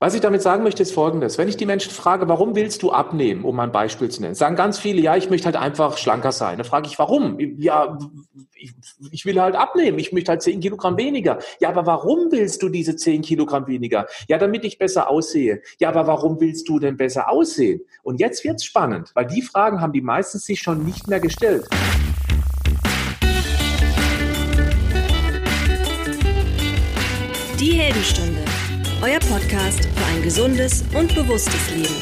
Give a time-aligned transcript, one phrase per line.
[0.00, 1.38] Was ich damit sagen möchte, ist Folgendes.
[1.38, 4.54] Wenn ich die Menschen frage, warum willst du abnehmen, um ein Beispiel zu nennen, sagen
[4.54, 6.56] ganz viele, ja, ich möchte halt einfach schlanker sein.
[6.56, 7.36] Dann frage ich, warum?
[7.58, 7.98] Ja,
[8.54, 8.74] ich,
[9.10, 9.98] ich will halt abnehmen.
[9.98, 11.40] Ich möchte halt zehn Kilogramm weniger.
[11.58, 14.06] Ja, aber warum willst du diese zehn Kilogramm weniger?
[14.28, 15.62] Ja, damit ich besser aussehe.
[15.80, 17.80] Ja, aber warum willst du denn besser aussehen?
[18.04, 21.66] Und jetzt wird's spannend, weil die Fragen haben die meistens sich schon nicht mehr gestellt.
[27.58, 28.37] Die Heldenstunde
[29.00, 31.94] euer Podcast für ein gesundes und bewusstes Leben.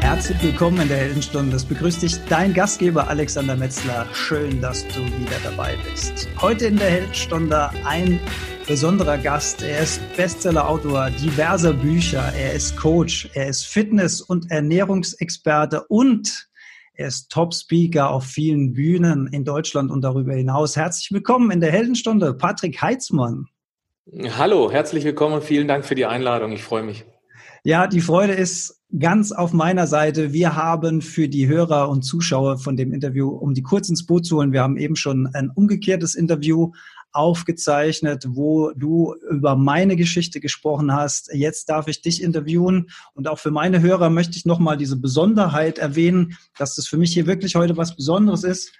[0.00, 1.54] Herzlich willkommen in der Heldenstunde.
[1.54, 4.06] Es begrüßt dich dein Gastgeber Alexander Metzler.
[4.12, 6.28] Schön, dass du wieder dabei bist.
[6.40, 8.18] Heute in der Heldenstunde ein
[8.66, 9.62] besonderer Gast.
[9.62, 12.32] Er ist Bestsellerautor diverser Bücher.
[12.36, 13.28] Er ist Coach.
[13.34, 16.48] Er ist Fitness- und Ernährungsexperte und
[16.94, 20.74] er ist Top-Speaker auf vielen Bühnen in Deutschland und darüber hinaus.
[20.74, 23.46] Herzlich willkommen in der Heldenstunde, Patrick Heitzmann.
[24.16, 26.52] Hallo, herzlich willkommen und vielen Dank für die Einladung.
[26.52, 27.04] Ich freue mich.
[27.62, 30.32] Ja, die Freude ist ganz auf meiner Seite.
[30.32, 34.24] Wir haben für die Hörer und Zuschauer von dem Interview, um die kurz ins Boot
[34.24, 36.72] zu holen, wir haben eben schon ein umgekehrtes Interview
[37.12, 41.30] aufgezeichnet, wo du über meine Geschichte gesprochen hast.
[41.34, 45.78] Jetzt darf ich dich interviewen und auch für meine Hörer möchte ich nochmal diese Besonderheit
[45.78, 48.72] erwähnen, dass das für mich hier wirklich heute was Besonderes ist.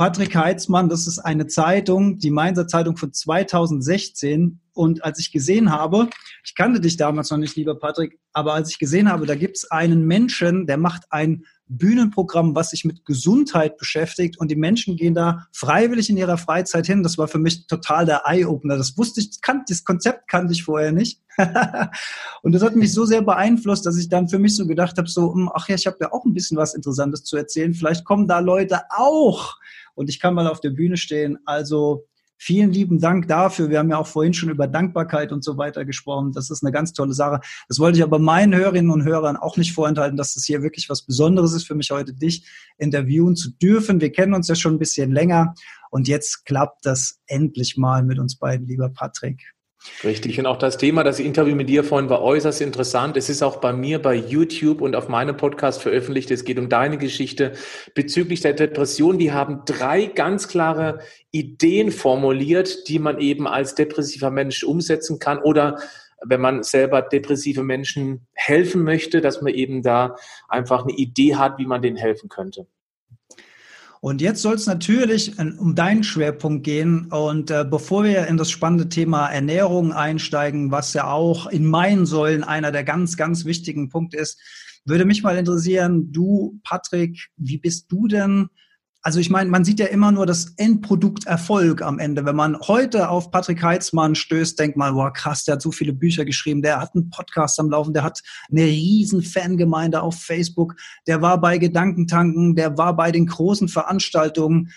[0.00, 4.58] Patrick Heitzmann, das ist eine Zeitung, die Mainzer Zeitung von 2016.
[4.72, 6.08] Und als ich gesehen habe,
[6.42, 9.58] ich kannte dich damals noch nicht, lieber Patrick, aber als ich gesehen habe, da gibt
[9.58, 14.96] es einen Menschen, der macht ein Bühnenprogramm, was sich mit Gesundheit beschäftigt und die Menschen
[14.96, 17.02] gehen da freiwillig in ihrer Freizeit hin.
[17.02, 18.78] Das war für mich total der Eye-Opener.
[18.78, 21.20] Das wusste ich, das, Konzept kannte ich vorher nicht.
[22.42, 25.08] und das hat mich so sehr beeinflusst, dass ich dann für mich so gedacht habe,
[25.08, 27.74] so, hm, ach ja, ich habe ja auch ein bisschen was Interessantes zu erzählen.
[27.74, 29.58] Vielleicht kommen da Leute auch
[29.94, 31.38] und ich kann mal auf der Bühne stehen.
[31.44, 32.06] Also
[32.40, 33.68] vielen lieben Dank dafür.
[33.68, 36.32] Wir haben ja auch vorhin schon über Dankbarkeit und so weiter gesprochen.
[36.32, 37.40] Das ist eine ganz tolle Sache.
[37.68, 40.88] Das wollte ich aber meinen Hörerinnen und Hörern auch nicht vorenthalten, dass das hier wirklich
[40.88, 42.46] was Besonderes ist für mich heute, dich
[42.78, 44.00] interviewen zu dürfen.
[44.00, 45.54] Wir kennen uns ja schon ein bisschen länger
[45.90, 49.52] und jetzt klappt das endlich mal mit uns beiden, lieber Patrick.
[50.04, 50.38] Richtig.
[50.38, 53.16] Und auch das Thema, das Interview mit dir vorhin war äußerst interessant.
[53.16, 56.30] Es ist auch bei mir bei YouTube und auf meinem Podcast veröffentlicht.
[56.30, 57.52] Es geht um deine Geschichte
[57.94, 59.18] bezüglich der Depression.
[59.18, 65.38] Wir haben drei ganz klare Ideen formuliert, die man eben als depressiver Mensch umsetzen kann
[65.38, 65.78] oder
[66.22, 70.16] wenn man selber depressive Menschen helfen möchte, dass man eben da
[70.48, 72.66] einfach eine Idee hat, wie man denen helfen könnte.
[74.02, 77.06] Und jetzt soll es natürlich um deinen Schwerpunkt gehen.
[77.12, 82.06] Und äh, bevor wir in das spannende Thema Ernährung einsteigen, was ja auch in meinen
[82.06, 84.40] Säulen einer der ganz, ganz wichtigen Punkte ist,
[84.86, 88.48] würde mich mal interessieren, du, Patrick, wie bist du denn
[89.02, 92.26] also ich meine, man sieht ja immer nur das Endprodukt Erfolg am Ende.
[92.26, 95.94] Wenn man heute auf Patrick Heitzmann stößt, denkt man, boah, krass, der hat so viele
[95.94, 100.76] Bücher geschrieben, der hat einen Podcast am Laufen, der hat eine riesen Fangemeinde auf Facebook,
[101.06, 104.70] der war bei Gedankentanken, der war bei den großen Veranstaltungen.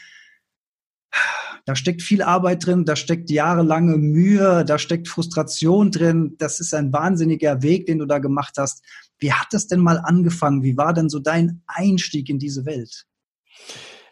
[1.65, 6.35] Da steckt viel Arbeit drin, da steckt jahrelange Mühe, da steckt Frustration drin.
[6.37, 8.83] Das ist ein wahnsinniger Weg, den du da gemacht hast.
[9.19, 10.63] Wie hat das denn mal angefangen?
[10.63, 13.05] Wie war denn so dein Einstieg in diese Welt?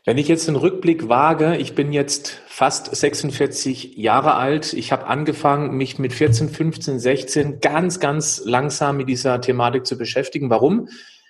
[0.03, 4.73] Wenn ich jetzt einen Rückblick wage, ich bin jetzt fast 46 Jahre alt.
[4.73, 9.99] Ich habe angefangen, mich mit 14, 15, 16 ganz, ganz langsam mit dieser Thematik zu
[9.99, 10.49] beschäftigen.
[10.49, 10.89] Warum?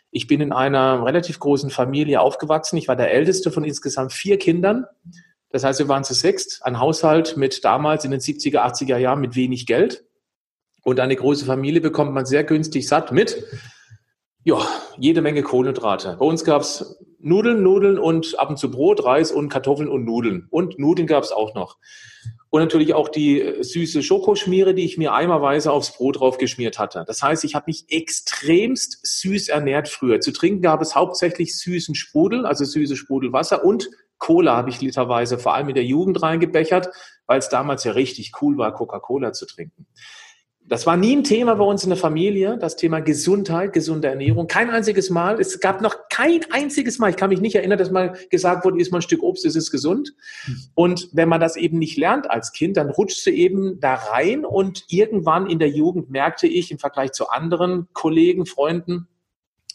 [0.09, 2.77] Ich bin in einer relativ großen Familie aufgewachsen.
[2.77, 4.85] Ich war der älteste von insgesamt vier Kindern.
[5.49, 6.65] Das heißt, wir waren zu sechst.
[6.65, 10.05] Ein Haushalt mit damals in den 70er, 80er Jahren mit wenig Geld.
[10.81, 13.43] Und eine große Familie bekommt man sehr günstig satt mit.
[14.43, 14.59] Ja,
[14.97, 16.17] jede Menge Kohlenhydrate.
[16.19, 20.47] Bei uns gab's Nudeln, Nudeln und ab und zu Brot, Reis und Kartoffeln und Nudeln.
[20.49, 21.77] Und Nudeln gab's auch noch.
[22.49, 26.79] Und natürlich auch die äh, süße Schokoschmiere, die ich mir eimerweise aufs Brot drauf geschmiert
[26.79, 27.03] hatte.
[27.05, 30.19] Das heißt, ich habe mich extremst süß ernährt früher.
[30.19, 35.39] Zu trinken gab es hauptsächlich süßen Sprudel, also süße Sprudelwasser und Cola habe ich literweise
[35.39, 36.89] vor allem in der Jugend reingebechert,
[37.25, 39.87] weil es damals ja richtig cool war, Coca-Cola zu trinken.
[40.71, 44.47] Das war nie ein Thema bei uns in der Familie, das Thema Gesundheit, gesunde Ernährung.
[44.47, 45.37] Kein einziges Mal.
[45.37, 47.09] Es gab noch kein einziges Mal.
[47.09, 49.57] Ich kann mich nicht erinnern, dass mal gesagt wurde, isst mal ein Stück Obst, es
[49.57, 50.13] ist gesund.
[50.73, 54.45] Und wenn man das eben nicht lernt als Kind, dann rutscht du eben da rein
[54.45, 59.09] und irgendwann in der Jugend merkte ich im Vergleich zu anderen Kollegen, Freunden,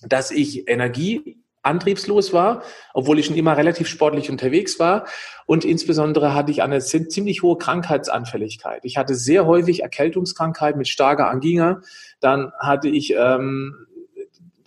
[0.01, 2.63] dass ich Energie antriebslos war,
[2.95, 5.07] obwohl ich schon immer relativ sportlich unterwegs war.
[5.47, 8.85] Und insbesondere hatte ich eine ziemlich hohe Krankheitsanfälligkeit.
[8.85, 11.83] Ich hatte sehr häufig Erkältungskrankheit mit starker Angina.
[12.21, 13.87] Dann hatte ich ähm,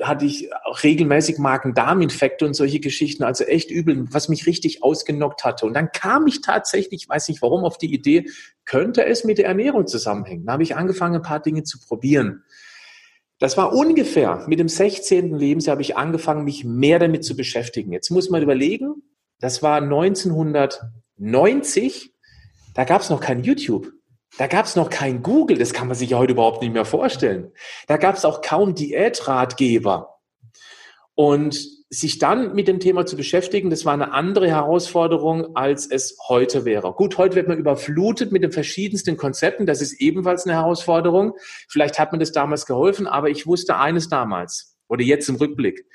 [0.02, 5.44] hatte ich auch regelmäßig Magen-Darm-Infekte und solche Geschichten, also echt übel, was mich richtig ausgenockt
[5.44, 5.66] hatte.
[5.66, 8.30] Und dann kam ich tatsächlich, weiß nicht warum, auf die Idee,
[8.66, 10.46] könnte es mit der Ernährung zusammenhängen.
[10.46, 12.44] Da habe ich angefangen, ein paar Dinge zu probieren.
[13.40, 15.36] Das war ungefähr mit dem 16.
[15.36, 17.94] Lebensjahr habe ich angefangen, mich mehr damit zu beschäftigen.
[17.94, 19.02] Jetzt muss man überlegen,
[19.40, 22.14] das war 1990,
[22.76, 23.92] da gab es noch kein YouTube.
[24.38, 26.86] Da gab es noch kein Google, das kann man sich ja heute überhaupt nicht mehr
[26.86, 27.52] vorstellen.
[27.88, 30.20] Da gab es auch kaum Diätratgeber.
[31.16, 36.18] Und sich dann mit dem Thema zu beschäftigen, das war eine andere Herausforderung, als es
[36.28, 36.94] heute wäre.
[36.94, 39.66] Gut, heute wird man überflutet mit den verschiedensten Konzepten.
[39.66, 41.34] Das ist ebenfalls eine Herausforderung.
[41.68, 45.86] Vielleicht hat mir das damals geholfen, aber ich wusste eines damals oder jetzt im Rückblick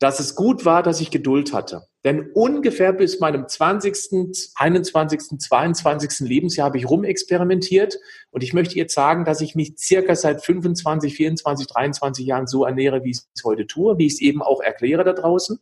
[0.00, 1.86] dass es gut war, dass ich Geduld hatte.
[2.04, 6.20] Denn ungefähr bis meinem 20., 21., 22.
[6.20, 7.98] Lebensjahr habe ich rumexperimentiert
[8.30, 12.64] und ich möchte jetzt sagen, dass ich mich circa seit 25, 24, 23 Jahren so
[12.64, 15.60] ernähre, wie ich es heute tue, wie ich es eben auch erkläre da draußen.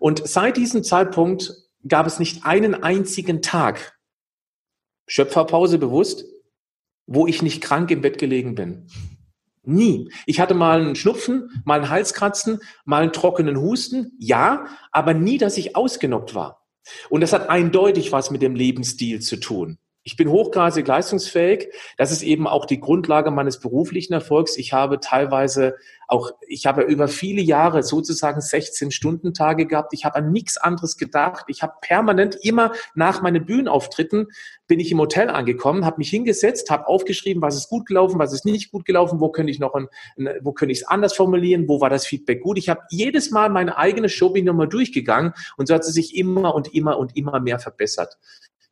[0.00, 1.52] Und seit diesem Zeitpunkt
[1.86, 3.98] gab es nicht einen einzigen Tag,
[5.06, 6.24] Schöpferpause bewusst,
[7.06, 8.86] wo ich nicht krank im Bett gelegen bin.
[9.64, 10.10] Nie.
[10.26, 15.38] Ich hatte mal einen Schnupfen, mal einen Halskratzen, mal einen trockenen Husten, ja, aber nie,
[15.38, 16.66] dass ich ausgenockt war.
[17.10, 19.78] Und das hat eindeutig was mit dem Lebensstil zu tun.
[20.04, 21.68] Ich bin hochgradig leistungsfähig.
[21.96, 24.56] Das ist eben auch die Grundlage meines beruflichen Erfolgs.
[24.56, 25.76] Ich habe teilweise
[26.08, 29.94] auch, ich habe über viele Jahre sozusagen 16-Stunden-Tage gehabt.
[29.94, 31.44] Ich habe an nichts anderes gedacht.
[31.48, 34.26] Ich habe permanent immer nach meinen Bühnenauftritten
[34.72, 38.32] bin ich im Hotel angekommen, habe mich hingesetzt, habe aufgeschrieben, was ist gut gelaufen, was
[38.32, 39.88] ist nicht gut gelaufen, wo könnte ich noch, ein,
[40.40, 42.56] wo könnte ich es anders formulieren, wo war das Feedback gut.
[42.56, 46.54] Ich habe jedes Mal meine eigene Show nochmal durchgegangen und so hat sie sich immer
[46.54, 48.16] und immer und immer mehr verbessert.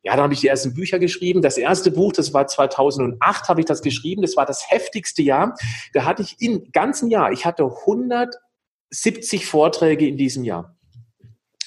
[0.03, 1.41] Ja, dann habe ich die ersten Bücher geschrieben.
[1.41, 4.23] Das erste Buch, das war 2008, habe ich das geschrieben.
[4.23, 5.55] Das war das heftigste Jahr.
[5.93, 10.75] Da hatte ich im ganzen Jahr, ich hatte 170 Vorträge in diesem Jahr.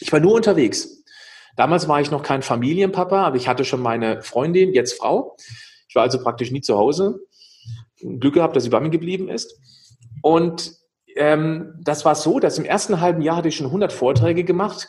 [0.01, 1.05] Ich war nur unterwegs.
[1.57, 5.37] Damals war ich noch kein Familienpapa, aber ich hatte schon meine Freundin, jetzt Frau.
[5.89, 7.21] Ich war also praktisch nie zu Hause.
[8.01, 9.57] Glück gehabt, dass sie bei mir geblieben ist.
[10.23, 10.73] Und
[11.15, 14.89] ähm, das war so, dass im ersten halben Jahr hatte ich schon 100 Vorträge gemacht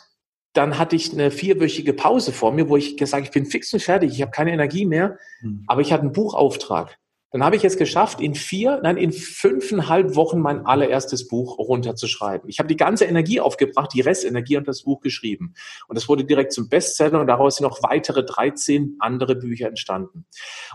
[0.56, 3.82] dann hatte ich eine vierwöchige Pause vor mir, wo ich gesagt ich bin fix und
[3.82, 5.64] fertig, ich habe keine Energie mehr, mhm.
[5.66, 6.98] aber ich hatte einen Buchauftrag.
[7.32, 12.48] Dann habe ich es geschafft, in vier, nein, in fünfeinhalb Wochen mein allererstes Buch runterzuschreiben.
[12.48, 15.54] Ich habe die ganze Energie aufgebracht, die Restenergie und das Buch geschrieben.
[15.88, 20.24] Und das wurde direkt zum Bestseller und daraus sind noch weitere 13 andere Bücher entstanden.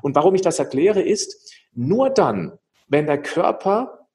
[0.03, 4.07] Und warum ich das erkläre, ist, nur dann, wenn der Körper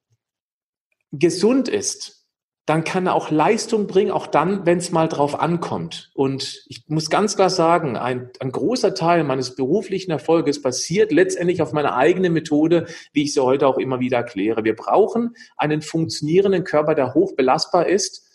[1.10, 2.15] gesund ist,
[2.66, 6.10] dann kann er auch Leistung bringen, auch dann, wenn es mal drauf ankommt.
[6.14, 11.62] Und ich muss ganz klar sagen, ein, ein großer Teil meines beruflichen Erfolges basiert letztendlich
[11.62, 14.64] auf meiner eigenen Methode, wie ich sie heute auch immer wieder erkläre.
[14.64, 18.26] Wir brauchen einen funktionierenden Körper, der hoch belastbar ist,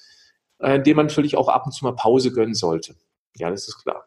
[0.60, 2.96] äh, dem man natürlich auch ab und zu mal Pause gönnen sollte.
[3.36, 4.06] Ja, das ist klar.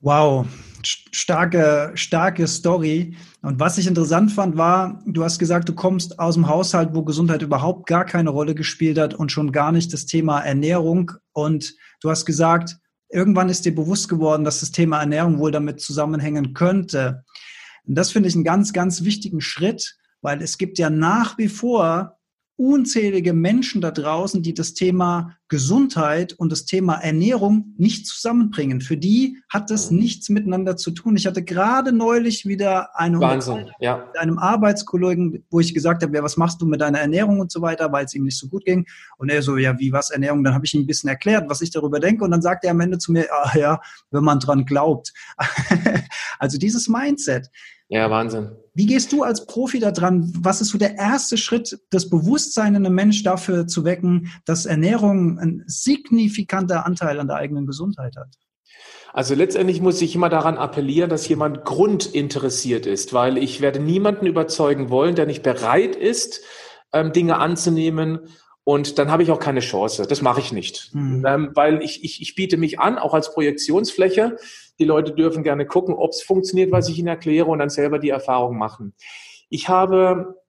[0.00, 0.46] Wow,
[0.86, 3.16] starke, starke Story.
[3.42, 7.02] Und was ich interessant fand, war, du hast gesagt, du kommst aus dem Haushalt, wo
[7.02, 11.12] Gesundheit überhaupt gar keine Rolle gespielt hat und schon gar nicht das Thema Ernährung.
[11.32, 12.76] Und du hast gesagt,
[13.08, 17.24] irgendwann ist dir bewusst geworden, dass das Thema Ernährung wohl damit zusammenhängen könnte.
[17.86, 21.48] Und das finde ich einen ganz, ganz wichtigen Schritt, weil es gibt ja nach wie
[21.48, 22.15] vor
[22.56, 28.80] unzählige Menschen da draußen, die das Thema Gesundheit und das Thema Ernährung nicht zusammenbringen.
[28.80, 29.98] Für die hat das mhm.
[29.98, 31.16] nichts miteinander zu tun.
[31.16, 33.98] Ich hatte gerade neulich wieder eine Wahnsinn, ja.
[34.06, 37.52] mit einem Arbeitskollegen, wo ich gesagt habe, ja, was machst du mit deiner Ernährung und
[37.52, 38.86] so weiter, weil es ihm nicht so gut ging.
[39.18, 40.42] Und er so, ja, wie was Ernährung?
[40.42, 42.24] Dann habe ich ihm ein bisschen erklärt, was ich darüber denke.
[42.24, 45.12] Und dann sagt er am Ende zu mir, ah, ja, wenn man dran glaubt.
[46.38, 47.48] Also dieses Mindset.
[47.88, 48.50] Ja, Wahnsinn.
[48.74, 50.32] Wie gehst du als Profi da dran?
[50.38, 54.66] Was ist so der erste Schritt, das Bewusstsein in einem Mensch dafür zu wecken, dass
[54.66, 58.34] Ernährung ein signifikanter Anteil an der eigenen Gesundheit hat?
[59.12, 64.26] Also letztendlich muss ich immer daran appellieren, dass jemand grundinteressiert ist, weil ich werde niemanden
[64.26, 66.42] überzeugen wollen, der nicht bereit ist,
[66.92, 68.28] ähm, Dinge anzunehmen
[68.68, 70.06] und dann habe ich auch keine Chance.
[70.08, 70.90] Das mache ich nicht.
[70.92, 71.24] Mhm.
[71.24, 74.36] Ähm, weil ich, ich, ich biete mich an, auch als Projektionsfläche.
[74.78, 77.98] Die Leute dürfen gerne gucken, ob es funktioniert, was ich ihnen erkläre und dann selber
[77.98, 78.94] die Erfahrung machen.
[79.48, 80.42] Ich habe,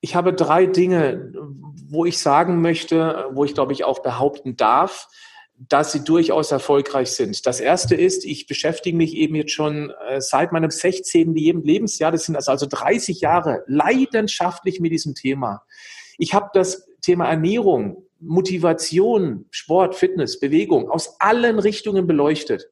[0.00, 1.32] ich habe drei Dinge,
[1.88, 5.08] wo ich sagen möchte, wo ich glaube ich auch behaupten darf,
[5.58, 7.46] dass sie durchaus erfolgreich sind.
[7.46, 11.34] Das erste ist, ich beschäftige mich eben jetzt schon äh, seit meinem 16.
[11.34, 15.62] Lebensjahr, das sind also 30 Jahre, leidenschaftlich mit diesem Thema.
[16.18, 22.70] Ich habe das Thema Ernährung, Motivation, Sport, Fitness, Bewegung aus allen Richtungen beleuchtet.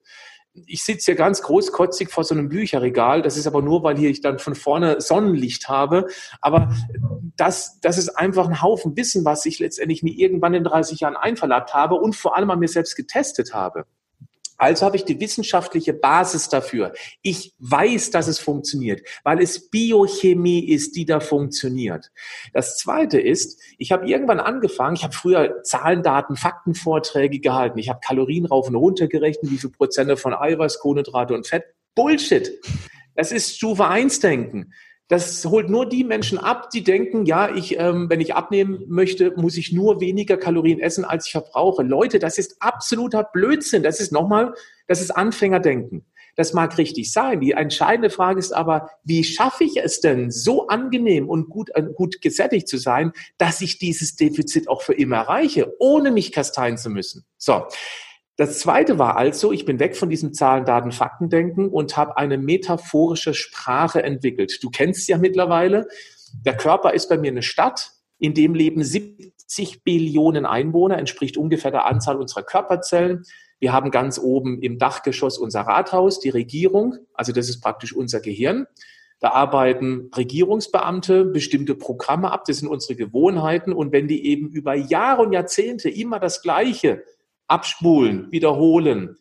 [0.66, 3.23] Ich sitze hier ganz großkotzig vor so einem Bücherregal.
[3.23, 6.06] Das ist aber nur, weil hier ich dann von vorne Sonnenlicht habe.
[6.40, 6.73] Aber
[7.37, 11.16] das, das ist einfach ein Haufen Wissen, was ich letztendlich mir irgendwann in 30 Jahren
[11.16, 13.87] einverleibt habe und vor allem an mir selbst getestet habe.
[14.56, 16.92] Also habe ich die wissenschaftliche Basis dafür.
[17.23, 22.11] Ich weiß, dass es funktioniert, weil es Biochemie ist, die da funktioniert.
[22.52, 27.78] Das Zweite ist, ich habe irgendwann angefangen, ich habe früher Zahlen, Daten, Faktenvorträge gehalten.
[27.78, 31.64] Ich habe Kalorien rauf und runter gerechnet, wie viel Prozent von Eiweiß, Kohlenhydrate und Fett.
[31.94, 32.61] Bullshit.
[33.14, 34.73] Das ist Stufe 1 Denken.
[35.08, 39.32] Das holt nur die Menschen ab, die denken, ja, ich, ähm, wenn ich abnehmen möchte,
[39.37, 41.82] muss ich nur weniger Kalorien essen, als ich verbrauche.
[41.82, 43.82] Leute, das ist absoluter Blödsinn.
[43.82, 44.54] Das ist nochmal,
[44.87, 46.06] das ist Anfängerdenken.
[46.37, 47.40] Das mag richtig sein.
[47.40, 51.82] Die entscheidende Frage ist aber, wie schaffe ich es denn, so angenehm und gut, äh,
[51.82, 56.78] gut gesättigt zu sein, dass ich dieses Defizit auch für immer erreiche, ohne mich kasteien
[56.78, 57.25] zu müssen?
[57.37, 57.64] So.
[58.36, 62.36] Das zweite war also, ich bin weg von diesem Zahlen, Daten, Faktendenken und habe eine
[62.36, 64.58] metaphorische Sprache entwickelt.
[64.60, 65.86] Du kennst ja mittlerweile,
[66.44, 71.70] der Körper ist bei mir eine Stadt, in dem leben 70 Billionen Einwohner, entspricht ungefähr
[71.70, 73.22] der Anzahl unserer Körperzellen.
[73.60, 78.20] Wir haben ganz oben im Dachgeschoss unser Rathaus, die Regierung, also das ist praktisch unser
[78.20, 78.66] Gehirn.
[79.20, 83.72] Da arbeiten Regierungsbeamte bestimmte Programme ab, das sind unsere Gewohnheiten.
[83.72, 87.04] Und wenn die eben über Jahre und Jahrzehnte immer das Gleiche
[87.46, 89.16] abspulen, wiederholen,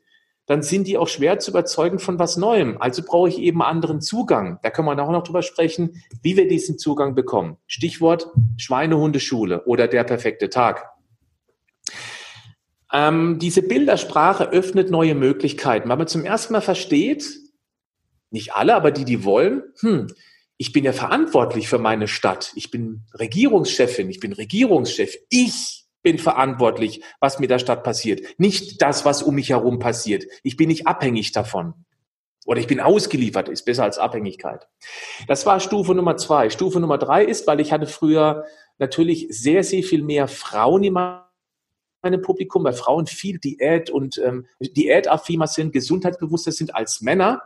[0.45, 2.77] dann sind die auch schwer zu überzeugen von was Neuem.
[2.79, 4.59] Also brauche ich eben anderen Zugang.
[4.61, 7.57] Da können wir auch noch drüber sprechen, wie wir diesen Zugang bekommen.
[7.65, 10.89] Stichwort Schweinehundeschule oder der perfekte Tag.
[12.91, 17.25] Ähm, diese Bildersprache öffnet neue Möglichkeiten, weil man zum ersten Mal versteht,
[18.29, 20.07] nicht alle, aber die, die wollen, hm,
[20.57, 22.51] ich bin ja verantwortlich für meine Stadt.
[22.55, 25.15] Ich bin Regierungschefin, ich bin Regierungschef.
[25.29, 28.21] Ich bin verantwortlich, was mit der Stadt passiert.
[28.37, 30.25] Nicht das, was um mich herum passiert.
[30.43, 31.73] Ich bin nicht abhängig davon.
[32.45, 34.67] Oder ich bin ausgeliefert, ist besser als Abhängigkeit.
[35.27, 36.49] Das war Stufe Nummer zwei.
[36.49, 38.45] Stufe Nummer drei ist, weil ich hatte früher
[38.77, 44.45] natürlich sehr, sehr viel mehr Frauen in meinem Publikum, weil Frauen viel Diät und ähm,
[44.59, 47.43] Diätaffiner sind, gesundheitsbewusster sind als Männer.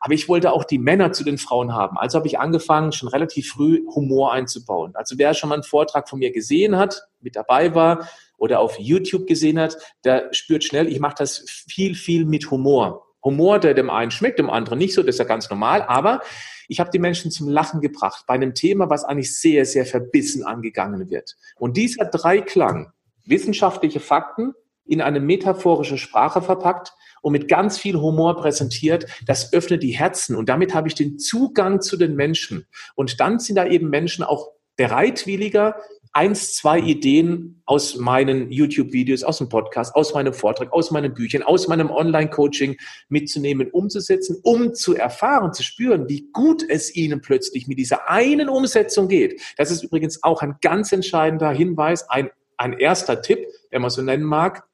[0.00, 1.98] Aber ich wollte auch die Männer zu den Frauen haben.
[1.98, 4.92] Also habe ich angefangen, schon relativ früh Humor einzubauen.
[4.94, 8.78] Also wer schon mal einen Vortrag von mir gesehen hat, mit dabei war oder auf
[8.78, 13.06] YouTube gesehen hat, der spürt schnell, ich mache das viel, viel mit Humor.
[13.22, 16.22] Humor, der dem einen schmeckt, dem anderen nicht so, das ist ja ganz normal, aber
[16.68, 20.44] ich habe die Menschen zum Lachen gebracht bei einem Thema, was eigentlich sehr, sehr verbissen
[20.44, 21.36] angegangen wird.
[21.56, 22.92] Und dieser Dreiklang,
[23.26, 24.54] wissenschaftliche Fakten
[24.90, 26.92] in eine metaphorische Sprache verpackt,
[27.22, 31.18] und mit ganz viel Humor präsentiert, das öffnet die Herzen und damit habe ich den
[31.18, 32.66] Zugang zu den Menschen.
[32.94, 35.76] Und dann sind da eben Menschen auch bereitwilliger,
[36.12, 41.42] eins, zwei Ideen aus meinen YouTube-Videos, aus dem Podcast, aus meinem Vortrag, aus meinen Büchern,
[41.42, 42.76] aus meinem Online-Coaching
[43.08, 48.48] mitzunehmen, umzusetzen, um zu erfahren, zu spüren, wie gut es ihnen plötzlich mit dieser einen
[48.48, 49.40] Umsetzung geht.
[49.56, 54.02] Das ist übrigens auch ein ganz entscheidender Hinweis, ein, ein erster Tipp, der man so
[54.02, 54.64] nennen mag.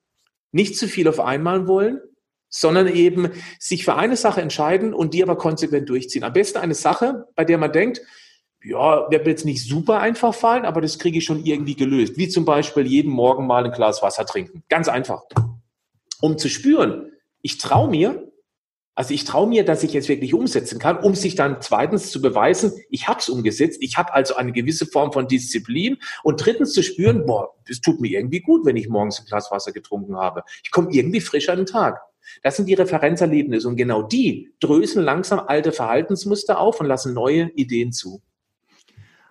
[0.52, 2.00] Nicht zu viel auf einmal wollen,
[2.48, 6.24] sondern eben sich für eine Sache entscheiden und die aber konsequent durchziehen.
[6.24, 8.00] Am besten eine Sache, bei der man denkt,
[8.62, 12.16] ja, wird mir jetzt nicht super einfach fallen, aber das kriege ich schon irgendwie gelöst.
[12.16, 14.64] Wie zum Beispiel jeden Morgen mal ein Glas Wasser trinken.
[14.68, 15.22] Ganz einfach.
[16.20, 17.12] Um zu spüren,
[17.42, 18.32] ich traue mir,
[18.96, 22.22] also ich traue mir, dass ich jetzt wirklich umsetzen kann, um sich dann zweitens zu
[22.22, 26.72] beweisen, ich habe es umgesetzt, ich habe also eine gewisse Form von Disziplin und drittens
[26.72, 30.16] zu spüren, boah, das tut mir irgendwie gut, wenn ich morgens ein Glas Wasser getrunken
[30.16, 30.44] habe.
[30.64, 32.00] Ich komme irgendwie frisch an den Tag.
[32.42, 37.50] Das sind die Referenzerlebnisse und genau die drösen langsam alte Verhaltensmuster auf und lassen neue
[37.54, 38.22] Ideen zu.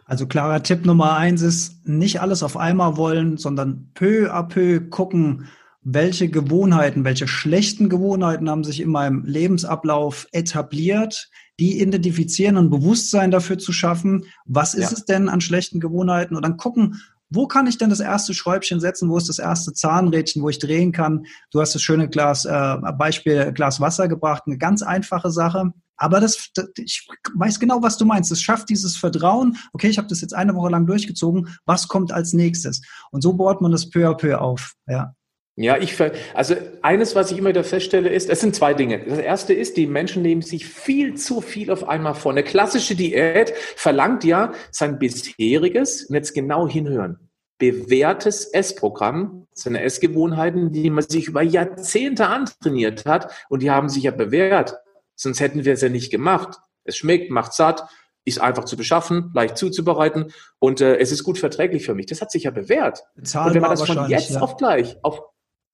[0.05, 4.79] Also klarer Tipp Nummer eins ist, nicht alles auf einmal wollen, sondern peu à peu
[4.79, 5.47] gucken,
[5.85, 13.29] welche Gewohnheiten, welche schlechten Gewohnheiten haben sich in meinem Lebensablauf etabliert, die identifizieren und Bewusstsein
[13.29, 14.97] dafür zu schaffen, was ist ja.
[14.97, 16.99] es denn an schlechten Gewohnheiten und dann gucken,
[17.29, 19.09] wo kann ich denn das erste Schräubchen setzen?
[19.09, 21.25] Wo ist das erste Zahnrädchen, wo ich drehen kann?
[21.51, 25.71] Du hast das schöne Glas, äh, Beispiel Glas Wasser gebracht, eine ganz einfache Sache.
[25.97, 28.31] Aber das, das, ich weiß genau, was du meinst.
[28.31, 29.57] Es schafft dieses Vertrauen.
[29.73, 31.47] Okay, ich habe das jetzt eine Woche lang durchgezogen.
[31.65, 32.81] Was kommt als nächstes?
[33.11, 34.73] Und so baut man das peu à peu auf.
[34.87, 35.13] Ja.
[35.57, 35.95] Ja, ich,
[36.33, 39.05] also eines, was ich immer wieder feststelle, ist, es sind zwei Dinge.
[39.05, 42.33] Das erste ist, die Menschen nehmen sich viel zu viel auf einmal vor.
[42.33, 50.73] Eine klassische Diät verlangt ja sein bisheriges, und jetzt genau hinhören, bewährtes Essprogramm, seine Essgewohnheiten,
[50.73, 54.75] die man sich über Jahrzehnte antrainiert hat und die haben sich ja bewährt.
[55.15, 56.59] Sonst hätten wir es ja nicht gemacht.
[56.83, 57.87] Es schmeckt, macht satt,
[58.25, 62.07] ist einfach zu beschaffen, leicht zuzubereiten und äh, es ist gut verträglich für mich.
[62.07, 63.03] Das hat sich ja bewährt.
[63.15, 64.41] Bezahlbar und wenn man das von jetzt ja.
[64.41, 65.21] auf gleich auf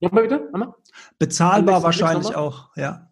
[0.01, 0.49] Nochmal bitte?
[0.51, 0.73] Nochmal?
[1.19, 3.07] Bezahlbar wahrscheinlich auch, ja.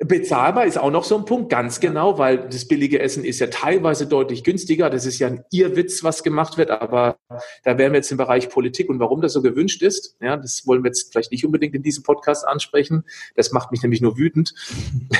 [0.00, 3.48] Bezahlbar ist auch noch so ein Punkt, ganz genau, weil das billige Essen ist ja
[3.48, 4.90] teilweise deutlich günstiger.
[4.90, 7.18] Das ist ja ein Irrwitz, was gemacht wird, aber
[7.64, 10.16] da wären wir jetzt im Bereich Politik und warum das so gewünscht ist.
[10.20, 13.02] Ja, das wollen wir jetzt vielleicht nicht unbedingt in diesem Podcast ansprechen.
[13.34, 14.54] Das macht mich nämlich nur wütend.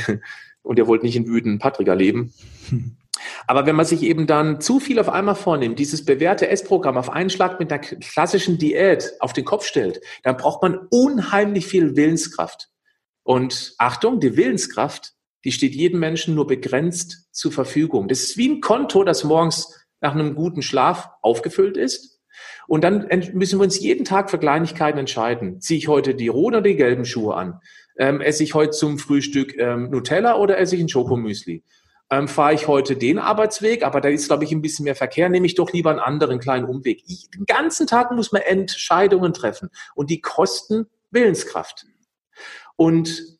[0.63, 2.35] Und ihr wollt nicht in wütenden Patrick erleben.
[3.47, 7.11] Aber wenn man sich eben dann zu viel auf einmal vornimmt, dieses bewährte Essprogramm auf
[7.11, 11.97] einen Schlag mit einer klassischen Diät auf den Kopf stellt, dann braucht man unheimlich viel
[11.97, 12.69] Willenskraft.
[13.23, 15.13] Und Achtung, die Willenskraft,
[15.45, 18.09] die steht jedem Menschen nur begrenzt zur Verfügung.
[18.09, 22.21] Das ist wie ein Konto, das morgens nach einem guten Schlaf aufgefüllt ist.
[22.67, 25.61] Und dann müssen wir uns jeden Tag für Kleinigkeiten entscheiden.
[25.61, 27.61] Ziehe ich heute die roten oder die gelben Schuhe an?
[27.99, 31.65] Ähm, esse ich heute zum Frühstück ähm, Nutella oder esse ich ein Schokomüsli?
[32.11, 35.29] Ähm, fahre ich heute den Arbeitsweg, aber da ist, glaube ich, ein bisschen mehr Verkehr,
[35.29, 37.03] nehme ich doch lieber einen anderen kleinen Umweg.
[37.07, 41.87] Ich, den ganzen Tag muss man Entscheidungen treffen und die kosten Willenskraft.
[42.77, 43.39] Und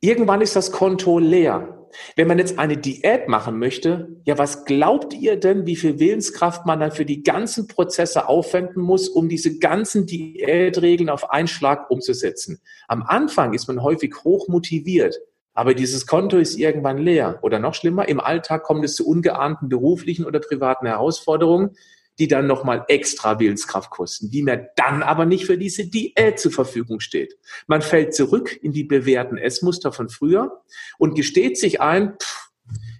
[0.00, 1.74] irgendwann ist das Konto leer.
[2.16, 6.66] Wenn man jetzt eine Diät machen möchte, ja, was glaubt ihr denn, wie viel Willenskraft
[6.66, 11.90] man dann für die ganzen Prozesse aufwenden muss, um diese ganzen Diätregeln auf einen Schlag
[11.90, 12.60] umzusetzen?
[12.88, 15.18] Am Anfang ist man häufig hoch motiviert.
[15.58, 17.40] Aber dieses Konto ist irgendwann leer.
[17.42, 21.76] Oder noch schlimmer, im Alltag kommt es zu ungeahnten beruflichen oder privaten Herausforderungen,
[22.20, 26.52] die dann nochmal extra Willenskraft kosten, die mir dann aber nicht für diese Diät zur
[26.52, 27.36] Verfügung steht.
[27.66, 30.62] Man fällt zurück in die bewährten Essmuster von früher
[30.96, 32.50] und gesteht sich ein, pff,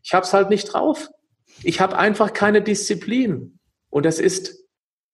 [0.02, 1.10] ich hab's halt nicht drauf.
[1.62, 3.60] Ich habe einfach keine Disziplin.
[3.88, 4.64] Und das ist,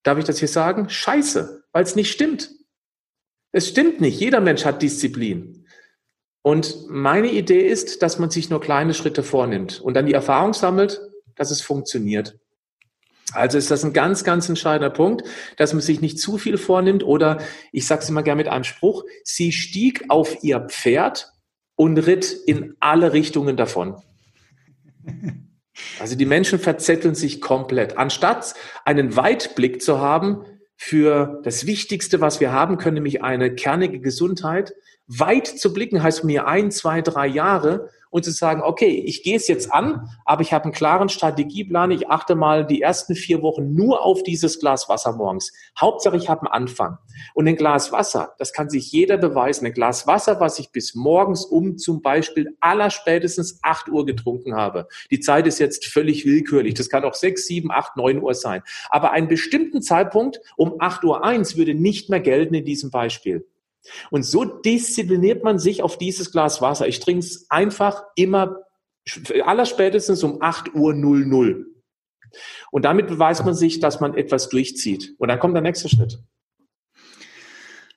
[0.03, 2.53] darf ich das hier sagen, scheiße, weil es nicht stimmt.
[3.53, 4.19] Es stimmt nicht.
[4.19, 5.64] Jeder Mensch hat Disziplin.
[6.47, 10.53] Und meine Idee ist, dass man sich nur kleine Schritte vornimmt und dann die Erfahrung
[10.53, 11.01] sammelt,
[11.37, 12.39] dass es funktioniert.
[13.33, 17.03] Also ist das ein ganz, ganz entscheidender Punkt, dass man sich nicht zu viel vornimmt
[17.03, 17.39] oder
[17.73, 21.33] ich sage es immer gerne mit einem Spruch, sie stieg auf ihr Pferd
[21.77, 23.97] und ritt in alle Richtungen davon.
[25.99, 27.99] Also die Menschen verzetteln sich komplett.
[27.99, 30.45] Anstatt einen Weitblick zu haben
[30.77, 34.73] für das Wichtigste, was wir haben können, nämlich eine kernige Gesundheit,
[35.07, 39.35] weit zu blicken heißt mir ein, zwei, drei Jahre und zu sagen, okay, ich gehe
[39.35, 41.91] es jetzt an, aber ich habe einen klaren Strategieplan.
[41.91, 45.53] Ich achte mal die ersten vier Wochen nur auf dieses Glas Wasser morgens.
[45.77, 46.99] Hauptsache, ich habe einen Anfang.
[47.35, 49.67] Und ein Glas Wasser, das kann sich jeder beweisen.
[49.67, 54.55] Ein Glas Wasser, was ich bis morgens um zum Beispiel aller spätestens acht Uhr getrunken
[54.55, 54.87] habe.
[55.11, 56.75] Die Zeit ist jetzt völlig willkürlich.
[56.75, 58.63] Das kann auch sechs, sieben, acht, neun Uhr sein.
[58.91, 63.45] Aber einen bestimmten Zeitpunkt um acht Uhr eins würde nicht mehr gelten in diesem Beispiel.
[64.11, 66.89] Und so diszipliniert man sich auf dieses Glas Wasser.
[66.89, 68.57] Ich trinke es einfach immer,
[69.45, 71.67] allerspätestens um 8 Uhr 00.
[72.71, 75.15] Und damit beweist man sich, dass man etwas durchzieht.
[75.19, 76.19] Und dann kommt der nächste Schritt.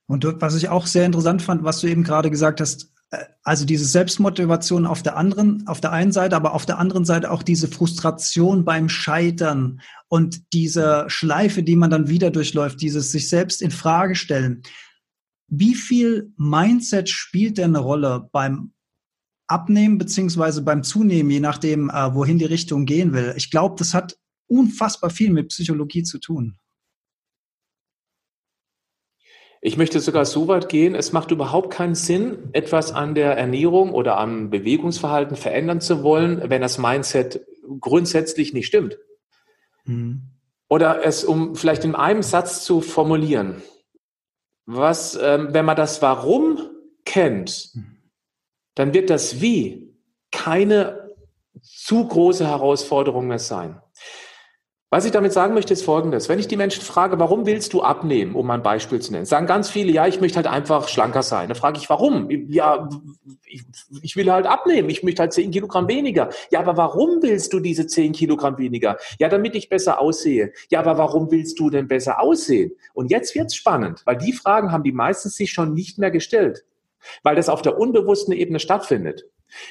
[0.07, 3.65] Und was ich auch sehr interessant fand, was du eben gerade gesagt hast, äh, also
[3.65, 7.43] diese Selbstmotivation auf der anderen, auf der einen Seite, aber auf der anderen Seite auch
[7.43, 13.61] diese Frustration beim Scheitern und diese Schleife, die man dann wieder durchläuft, dieses sich selbst
[13.61, 14.63] in Frage stellen.
[15.47, 18.73] Wie viel Mindset spielt denn eine Rolle beim
[19.47, 23.33] Abnehmen beziehungsweise beim Zunehmen, je nachdem, äh, wohin die Richtung gehen will?
[23.37, 26.57] Ich glaube, das hat unfassbar viel mit Psychologie zu tun.
[29.61, 33.91] Ich möchte sogar so weit gehen, es macht überhaupt keinen Sinn, etwas an der Ernährung
[33.91, 37.45] oder am Bewegungsverhalten verändern zu wollen, wenn das Mindset
[37.79, 38.97] grundsätzlich nicht stimmt.
[39.85, 40.21] Mhm.
[40.69, 43.63] Oder es, um vielleicht in einem Satz zu formulieren,
[44.67, 46.59] was, ähm, wenn man das Warum
[47.05, 47.73] kennt,
[48.75, 49.95] dann wird das Wie
[50.31, 51.15] keine
[51.61, 53.81] zu große Herausforderung mehr sein.
[54.89, 56.29] Was ich damit sagen möchte, ist Folgendes.
[56.29, 59.45] Wenn ich die Menschen frage, warum willst du abnehmen, um ein Beispiel zu nennen, sagen
[59.45, 61.49] ganz viele, ja, ich möchte halt einfach schlanker sein.
[61.49, 62.29] Dann frage ich, warum?
[62.29, 62.87] Ja,
[63.45, 63.65] ich,
[64.01, 64.89] ich will halt abnehmen.
[64.89, 66.29] Ich möchte halt zehn Kilogramm weniger.
[66.51, 68.95] Ja, aber warum willst du diese zehn Kilogramm weniger?
[69.19, 70.53] Ja, damit ich besser aussehe.
[70.69, 72.71] Ja, aber warum willst du denn besser aussehen?
[72.93, 76.63] Und jetzt wird's spannend, weil die Fragen haben die meistens sich schon nicht mehr gestellt,
[77.23, 79.25] weil das auf der unbewussten Ebene stattfindet.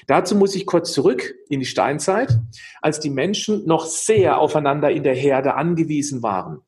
[0.07, 2.39] Dazu muss ich kurz zurück in die Steinzeit,
[2.81, 6.61] als die Menschen noch sehr aufeinander in der Herde angewiesen waren.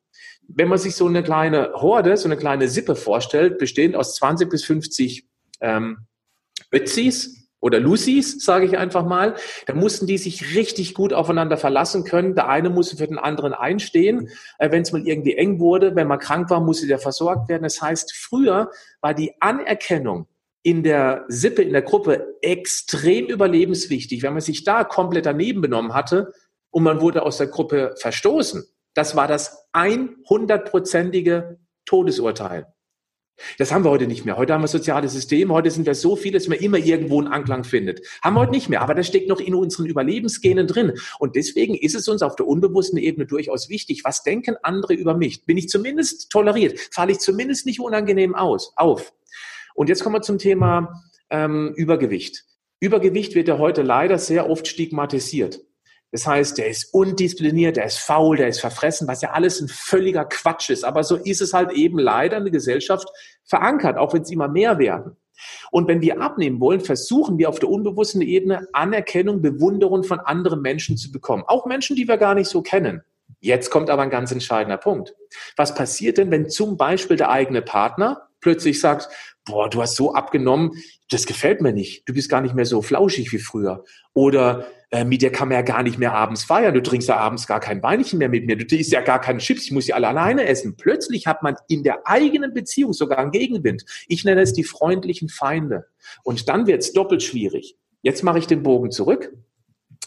[0.47, 4.49] Wenn man sich so eine kleine Horde, so eine kleine Sippe vorstellt, bestehend aus 20
[4.49, 5.27] bis 50
[5.61, 6.07] ähm,
[6.71, 9.35] Ötzis oder Lucis, sage ich einfach mal,
[9.67, 12.33] dann mussten die sich richtig gut aufeinander verlassen können.
[12.33, 14.29] Der eine musste für den anderen einstehen.
[14.57, 17.63] Äh, wenn es mal irgendwie eng wurde, wenn man krank war, musste der versorgt werden.
[17.63, 20.27] Das heißt, früher war die Anerkennung
[20.63, 24.23] in der Sippe, in der Gruppe extrem überlebenswichtig.
[24.23, 26.33] Wenn man sich da komplett daneben benommen hatte
[26.69, 32.67] und man wurde aus der Gruppe verstoßen, das war das 100-prozentige Todesurteil.
[33.57, 34.37] Das haben wir heute nicht mehr.
[34.37, 35.53] Heute haben wir soziale Systeme.
[35.53, 38.05] Heute sind wir so viele, dass man immer irgendwo einen Anklang findet.
[38.21, 38.81] Haben wir heute nicht mehr.
[38.81, 40.93] Aber das steckt noch in unseren Überlebensgenen drin.
[41.19, 44.03] Und deswegen ist es uns auf der unbewussten Ebene durchaus wichtig.
[44.03, 45.45] Was denken andere über mich?
[45.45, 46.79] Bin ich zumindest toleriert?
[46.91, 49.13] Falle ich zumindest nicht unangenehm aus, auf?
[49.79, 52.43] Und jetzt kommen wir zum Thema ähm, Übergewicht.
[52.81, 55.61] Übergewicht wird ja heute leider sehr oft stigmatisiert.
[56.11, 59.69] Das heißt, der ist undiszipliniert, der ist faul, der ist verfressen, was ja alles ein
[59.69, 60.83] völliger Quatsch ist.
[60.83, 63.07] Aber so ist es halt eben leider in der Gesellschaft
[63.45, 65.15] verankert, auch wenn es immer mehr werden.
[65.71, 70.61] Und wenn wir abnehmen wollen, versuchen wir auf der unbewussten Ebene Anerkennung, Bewunderung von anderen
[70.61, 71.45] Menschen zu bekommen.
[71.47, 73.01] Auch Menschen, die wir gar nicht so kennen.
[73.39, 75.15] Jetzt kommt aber ein ganz entscheidender Punkt.
[75.55, 79.09] Was passiert denn, wenn zum Beispiel der eigene Partner plötzlich sagt,
[79.49, 80.71] boah, du hast so abgenommen,
[81.09, 82.07] das gefällt mir nicht.
[82.07, 83.83] Du bist gar nicht mehr so flauschig wie früher.
[84.13, 86.73] Oder äh, mit dir kann man ja gar nicht mehr abends feiern.
[86.73, 88.55] Du trinkst ja abends gar kein Weinchen mehr mit mir.
[88.55, 89.65] Du isst ja gar keine Chips.
[89.65, 90.77] Ich muss sie alle alleine essen.
[90.77, 93.85] Plötzlich hat man in der eigenen Beziehung sogar einen Gegenwind.
[94.07, 95.87] Ich nenne es die freundlichen Feinde.
[96.23, 97.75] Und dann wird es doppelt schwierig.
[98.01, 99.33] Jetzt mache ich den Bogen zurück.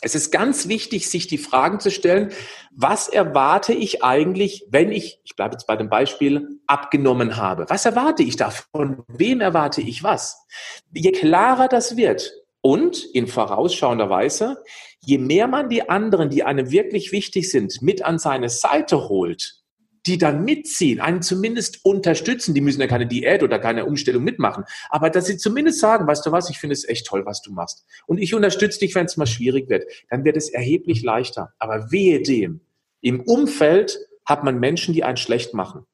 [0.04, 2.32] Es ist ganz wichtig, sich die Fragen zu stellen,
[2.72, 7.66] was erwarte ich eigentlich, wenn ich, ich bleibe jetzt bei dem Beispiel, abgenommen habe?
[7.68, 9.04] Was erwarte ich davon?
[9.06, 10.44] Wem erwarte ich was?
[10.92, 14.62] Je klarer das wird und in vorausschauender Weise,
[15.00, 19.61] je mehr man die anderen, die einem wirklich wichtig sind, mit an seine Seite holt,
[20.06, 22.54] die dann mitziehen, einen zumindest unterstützen.
[22.54, 26.26] Die müssen ja keine Diät oder keine Umstellung mitmachen, aber dass sie zumindest sagen, weißt
[26.26, 27.84] du was, ich finde es echt toll, was du machst.
[28.06, 29.84] Und ich unterstütze dich, wenn es mal schwierig wird.
[30.10, 31.52] Dann wird es erheblich leichter.
[31.58, 32.60] Aber wehe dem.
[33.00, 35.86] Im Umfeld hat man Menschen, die einen schlecht machen.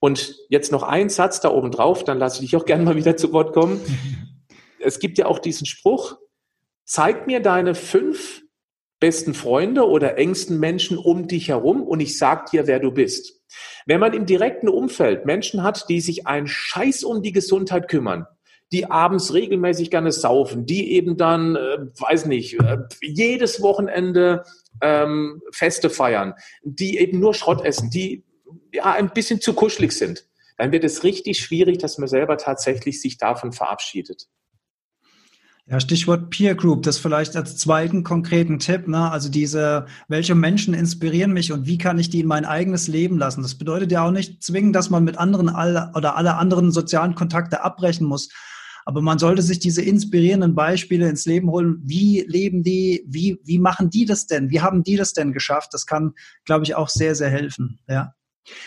[0.00, 2.96] Und jetzt noch ein Satz da oben drauf, dann lasse ich dich auch gerne mal
[2.96, 3.80] wieder zu Wort kommen.
[4.80, 6.18] Es gibt ja auch diesen Spruch,
[6.84, 8.42] zeig mir deine fünf
[9.00, 13.40] besten Freunde oder engsten Menschen um dich herum und ich sag dir, wer du bist.
[13.86, 18.26] Wenn man im direkten Umfeld Menschen hat, die sich einen Scheiß um die Gesundheit kümmern,
[18.72, 24.44] die abends regelmäßig gerne saufen, die eben dann, äh, weiß nicht, äh, jedes Wochenende
[24.82, 28.24] ähm, Feste feiern, die eben nur Schrott essen, die
[28.72, 33.00] ja ein bisschen zu kuschelig sind, dann wird es richtig schwierig, dass man selber tatsächlich
[33.00, 34.28] sich davon verabschiedet.
[35.70, 39.10] Ja, Stichwort Peer Group, das vielleicht als zweiten konkreten Tipp, ne?
[39.10, 43.18] Also diese, welche Menschen inspirieren mich und wie kann ich die in mein eigenes Leben
[43.18, 43.42] lassen?
[43.42, 47.14] Das bedeutet ja auch nicht zwingend, dass man mit anderen alle oder alle anderen sozialen
[47.14, 48.30] Kontakte abbrechen muss.
[48.86, 51.82] Aber man sollte sich diese inspirierenden Beispiele ins Leben holen.
[51.84, 53.04] Wie leben die?
[53.06, 54.48] Wie, wie machen die das denn?
[54.48, 55.74] Wie haben die das denn geschafft?
[55.74, 56.14] Das kann,
[56.46, 57.78] glaube ich, auch sehr, sehr helfen.
[57.86, 58.14] Ja.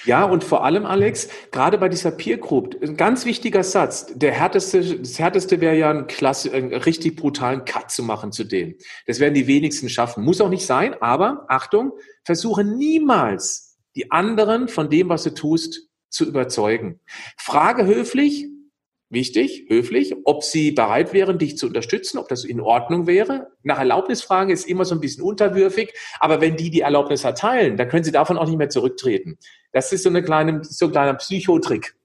[0.06, 4.08] Ja, und vor allem, Alex, gerade bei dieser Peer Group, ein ganz wichtiger Satz.
[4.16, 8.44] Der härteste, das härteste wäre ja ein Klasse, einen richtig brutalen Cut zu machen zu
[8.44, 8.76] dem.
[9.06, 10.24] Das werden die wenigsten schaffen.
[10.24, 11.92] Muss auch nicht sein, aber Achtung,
[12.24, 17.00] versuche niemals die anderen von dem, was du tust, zu überzeugen.
[17.38, 18.48] Frage höflich,
[19.12, 23.48] wichtig, höflich, ob sie bereit wären, dich zu unterstützen, ob das in Ordnung wäre.
[23.64, 27.78] Nach Erlaubnis fragen ist immer so ein bisschen unterwürfig, aber wenn die die Erlaubnis erteilen,
[27.78, 29.38] dann können sie davon auch nicht mehr zurücktreten.
[29.72, 31.96] Das ist so, eine kleine, so ein kleiner Psychotrick.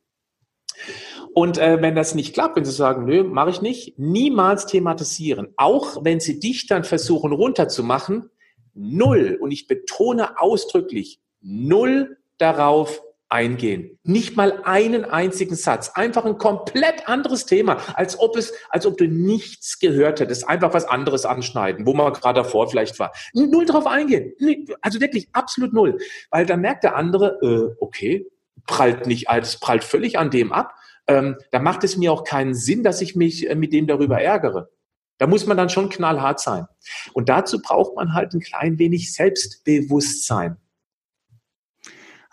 [1.33, 5.49] Und äh, wenn das nicht klappt, wenn sie sagen, nö, mache ich nicht, niemals thematisieren.
[5.57, 8.31] Auch wenn sie dich dann versuchen runterzumachen,
[8.75, 13.99] null, und ich betone ausdrücklich, null darauf eingehen.
[14.05, 15.91] Nicht mal einen einzigen Satz.
[15.95, 20.49] Einfach ein komplett anderes Thema, als ob es, als ob du nichts gehört hättest.
[20.49, 23.13] Einfach was anderes anschneiden, wo man gerade davor vielleicht war.
[23.33, 24.33] Null drauf eingehen.
[24.81, 25.99] Also wirklich absolut null.
[26.31, 28.27] Weil dann merkt der andere, äh, okay,
[28.67, 30.75] prallt nicht, es prallt völlig an dem ab.
[31.09, 34.21] Ähm, da macht es mir auch keinen Sinn, dass ich mich äh, mit dem darüber
[34.21, 34.71] ärgere.
[35.19, 36.67] Da muss man dann schon knallhart sein.
[37.13, 40.59] Und dazu braucht man halt ein klein wenig Selbstbewusstsein.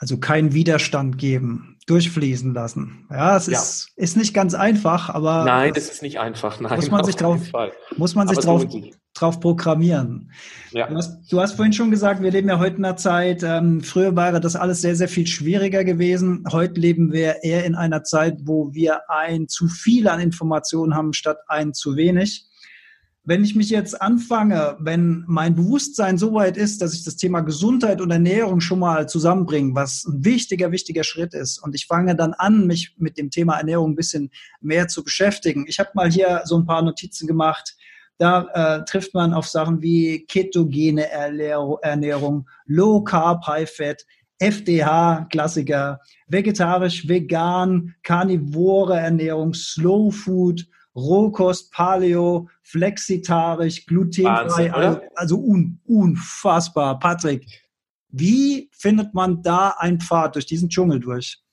[0.03, 3.07] Also keinen Widerstand geben, durchfließen lassen.
[3.09, 4.03] Ja, es ist, ja.
[4.03, 5.45] ist nicht ganz einfach, aber.
[5.45, 6.59] Nein, das ist nicht einfach.
[6.59, 7.39] Nein, muss man sich drauf,
[7.95, 8.67] muss man sich drauf,
[9.13, 10.29] drauf programmieren.
[10.71, 10.87] Ja.
[10.87, 13.79] Du, hast, du hast vorhin schon gesagt, wir leben ja heute in einer Zeit, ähm,
[13.79, 16.43] früher wäre das alles sehr, sehr viel schwieriger gewesen.
[16.51, 21.13] Heute leben wir eher in einer Zeit, wo wir ein zu viel an Informationen haben,
[21.13, 22.49] statt ein zu wenig.
[23.25, 27.39] Wenn ich mich jetzt anfange, wenn mein Bewusstsein so weit ist, dass ich das Thema
[27.39, 32.17] Gesundheit und Ernährung schon mal zusammenbringe, was ein wichtiger, wichtiger Schritt ist, und ich fange
[32.17, 35.63] dann an, mich mit dem Thema Ernährung ein bisschen mehr zu beschäftigen.
[35.69, 37.77] Ich habe mal hier so ein paar Notizen gemacht.
[38.17, 44.05] Da äh, trifft man auf Sachen wie ketogene Ernährung, Low Carb, High Fat,
[44.39, 55.79] FDH, Klassiker, vegetarisch, vegan, karnivore Ernährung, Slow Food, Rohkost, Paleo, flexitarisch, glutenfrei, also, also un,
[55.85, 56.99] unfassbar.
[56.99, 57.45] Patrick,
[58.09, 61.43] wie findet man da einen Pfad durch diesen Dschungel durch?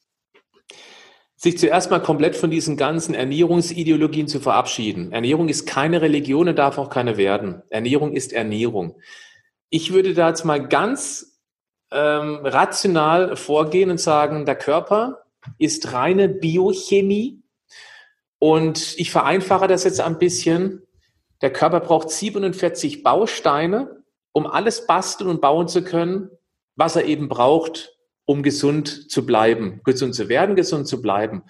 [1.43, 5.11] sich zuerst mal komplett von diesen ganzen Ernährungsideologien zu verabschieden.
[5.11, 7.63] Ernährung ist keine Religion und darf auch keine werden.
[7.71, 8.97] Ernährung ist Ernährung.
[9.71, 11.41] Ich würde da jetzt mal ganz
[11.93, 15.23] ähm, rational vorgehen und sagen, der Körper
[15.57, 17.40] ist reine Biochemie
[18.41, 20.83] und ich vereinfache das jetzt ein bisschen.
[21.43, 26.31] Der Körper braucht 47 Bausteine, um alles basteln und bauen zu können,
[26.75, 31.43] was er eben braucht, um gesund zu bleiben, gesund zu werden, gesund zu bleiben.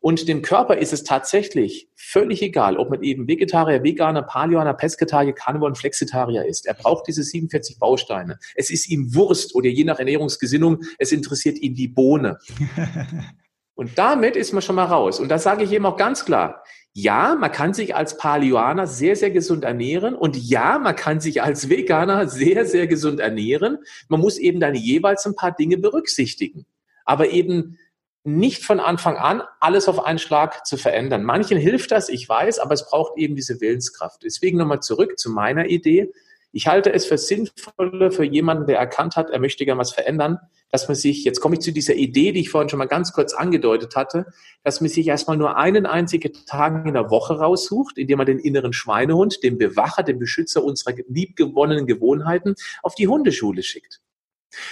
[0.00, 5.34] Und dem Körper ist es tatsächlich völlig egal, ob man eben Vegetarier, Veganer, Paleoner, Pesketarier,
[5.34, 6.66] Carnivore und Flexitarier ist.
[6.66, 8.38] Er braucht diese 47 Bausteine.
[8.54, 12.38] Es ist ihm Wurst oder je nach Ernährungsgesinnung, es interessiert ihn die Bohne.
[13.78, 15.20] Und damit ist man schon mal raus.
[15.20, 16.64] Und das sage ich eben auch ganz klar.
[16.94, 20.16] Ja, man kann sich als Paleoaner sehr, sehr gesund ernähren.
[20.16, 23.78] Und ja, man kann sich als Veganer sehr, sehr gesund ernähren.
[24.08, 26.66] Man muss eben dann jeweils ein paar Dinge berücksichtigen.
[27.04, 27.78] Aber eben
[28.24, 31.22] nicht von Anfang an alles auf einen Schlag zu verändern.
[31.22, 34.24] Manchen hilft das, ich weiß, aber es braucht eben diese Willenskraft.
[34.24, 36.12] Deswegen nochmal zurück zu meiner Idee.
[36.52, 40.38] Ich halte es für sinnvoller für jemanden, der erkannt hat, er möchte gerne was verändern,
[40.70, 43.12] dass man sich, jetzt komme ich zu dieser Idee, die ich vorhin schon mal ganz
[43.12, 44.26] kurz angedeutet hatte,
[44.64, 48.38] dass man sich erstmal nur einen einzigen Tag in der Woche raussucht, indem man den
[48.38, 54.00] inneren Schweinehund, den Bewacher, den Beschützer unserer liebgewonnenen Gewohnheiten auf die Hundeschule schickt.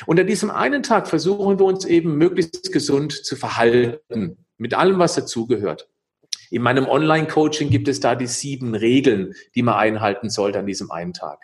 [0.06, 4.98] Und an diesem einen Tag versuchen wir uns eben möglichst gesund zu verhalten, mit allem,
[4.98, 5.88] was dazugehört.
[6.50, 10.90] In meinem Online-Coaching gibt es da die sieben Regeln, die man einhalten sollte an diesem
[10.90, 11.40] einen Tag.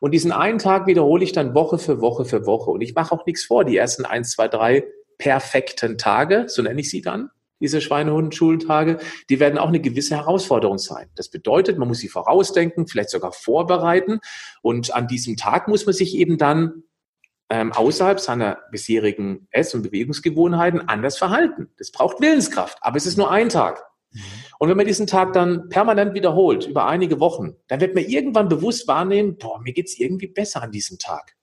[0.00, 2.70] Und diesen einen Tag wiederhole ich dann Woche für Woche für Woche.
[2.70, 3.64] Und ich mache auch nichts vor.
[3.64, 4.84] Die ersten eins, zwei, drei
[5.18, 8.98] perfekten Tage, so nenne ich sie dann, diese Schweinehund-Schultage,
[9.28, 11.10] die werden auch eine gewisse Herausforderung sein.
[11.16, 14.20] Das bedeutet, man muss sie vorausdenken, vielleicht sogar vorbereiten.
[14.62, 16.84] Und an diesem Tag muss man sich eben dann
[17.50, 21.68] ähm, außerhalb seiner bisherigen Ess- und Bewegungsgewohnheiten anders verhalten.
[21.78, 23.84] Das braucht Willenskraft, aber es ist nur ein Tag.
[24.12, 24.20] Mhm.
[24.58, 28.48] Und wenn man diesen Tag dann permanent wiederholt, über einige Wochen, dann wird man irgendwann
[28.48, 31.36] bewusst wahrnehmen, boah, mir geht's irgendwie besser an diesem Tag.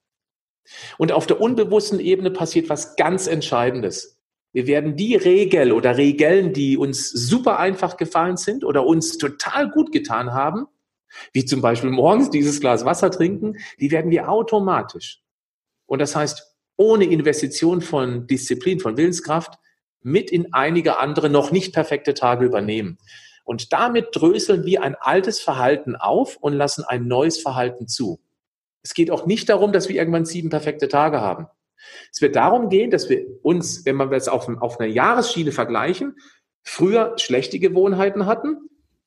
[0.98, 4.18] Und auf der unbewussten Ebene passiert was ganz Entscheidendes.
[4.52, 9.70] Wir werden die Regel oder Regeln, die uns super einfach gefallen sind oder uns total
[9.70, 10.68] gut getan haben,
[11.34, 15.22] wie zum Beispiel morgens dieses Glas Wasser trinken, die werden wir automatisch.
[15.86, 19.60] Und das heißt, ohne Investition von Disziplin, von Willenskraft,
[20.06, 22.98] mit in einige andere noch nicht perfekte Tage übernehmen.
[23.44, 28.20] Und damit dröseln wir ein altes Verhalten auf und lassen ein neues Verhalten zu.
[28.84, 31.48] Es geht auch nicht darum, dass wir irgendwann sieben perfekte Tage haben.
[32.12, 36.16] Es wird darum gehen, dass wir uns, wenn wir das auf, auf einer Jahresschiene vergleichen,
[36.64, 38.58] früher schlechte Gewohnheiten hatten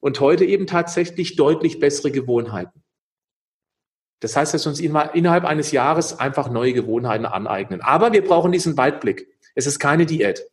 [0.00, 2.82] und heute eben tatsächlich deutlich bessere Gewohnheiten.
[4.20, 7.82] Das heißt, dass wir uns innerhalb eines Jahres einfach neue Gewohnheiten aneignen.
[7.82, 9.28] Aber wir brauchen diesen Weitblick.
[9.54, 10.44] Es ist keine Diät.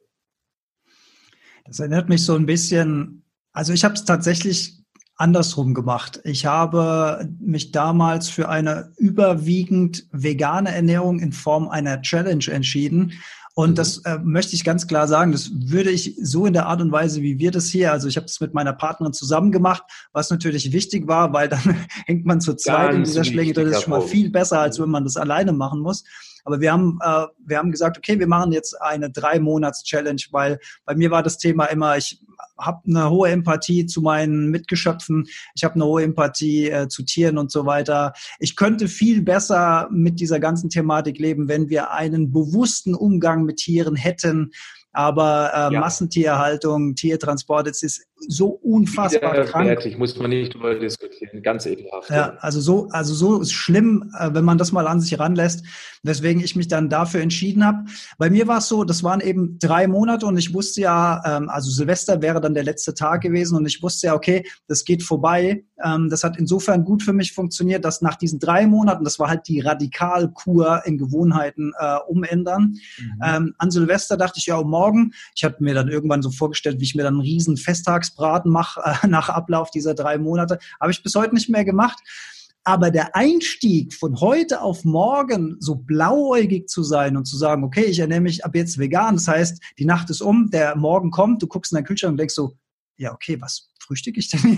[1.65, 4.84] Das erinnert mich so ein bisschen, also ich habe es tatsächlich
[5.17, 6.19] andersrum gemacht.
[6.23, 13.13] Ich habe mich damals für eine überwiegend vegane Ernährung in Form einer Challenge entschieden.
[13.56, 13.75] Und mhm.
[13.75, 16.91] das äh, möchte ich ganz klar sagen, das würde ich so in der Art und
[16.91, 20.30] Weise, wie wir das hier, also ich habe es mit meiner Partnerin zusammen gemacht, was
[20.30, 21.62] natürlich wichtig war, weil dann
[22.06, 24.80] hängt man zu zweit ganz in dieser Schlinge, das ist schon mal viel besser, als
[24.80, 26.04] wenn man das alleine machen muss.
[26.45, 30.21] Aber wir haben, äh, wir haben gesagt, okay, wir machen jetzt eine drei Monats Challenge,
[30.31, 32.21] weil bei mir war das Thema immer, ich
[32.58, 37.38] habe eine hohe Empathie zu meinen Mitgeschöpfen, ich habe eine hohe Empathie äh, zu Tieren
[37.38, 38.13] und so weiter.
[38.39, 43.58] Ich könnte viel besser mit dieser ganzen Thematik leben, wenn wir einen bewussten Umgang mit
[43.58, 44.51] Tieren hätten,
[44.93, 45.79] aber äh, ja.
[45.79, 49.97] Massentierhaltung, Tiertransport, es ist so unfassbar krank.
[49.97, 52.10] muss man nicht darüber diskutieren, ganz ekelhaft.
[52.10, 55.65] Ja, also so, also so ist schlimm, äh, wenn man das mal an sich ranlässt.
[56.04, 57.86] Weswegen ich mich dann dafür entschieden habe.
[58.17, 61.49] Bei mir war es so, das waren eben drei Monate und ich wusste ja, ähm,
[61.49, 65.01] also Silvester wäre dann der letzte Tag gewesen und ich wusste ja, okay, das geht
[65.01, 65.65] vorbei.
[65.84, 69.30] Ähm, das hat insofern gut für mich funktioniert, dass nach diesen drei Monaten, das war
[69.30, 72.78] halt die Radikalkur in Gewohnheiten äh, umändern.
[72.97, 73.21] Mhm.
[73.23, 76.86] Ähm, an Silvester dachte ich ja, morgen, ich hatte mir dann irgendwann so vorgestellt, wie
[76.86, 77.58] ich mir dann einen riesen
[78.05, 80.59] Festtagsbraten mache äh, nach Ablauf dieser drei Monate.
[80.79, 81.99] Habe ich bis heute nicht mehr gemacht.
[82.67, 87.83] Aber der Einstieg von heute auf morgen so blauäugig zu sein und zu sagen, okay,
[87.83, 91.43] ich ernähre mich ab jetzt vegan, das heißt, die Nacht ist um, der Morgen kommt,
[91.43, 92.57] du guckst in deinen Kühlschrank und denkst so,
[92.97, 94.58] ja, okay, was frühstücke ich denn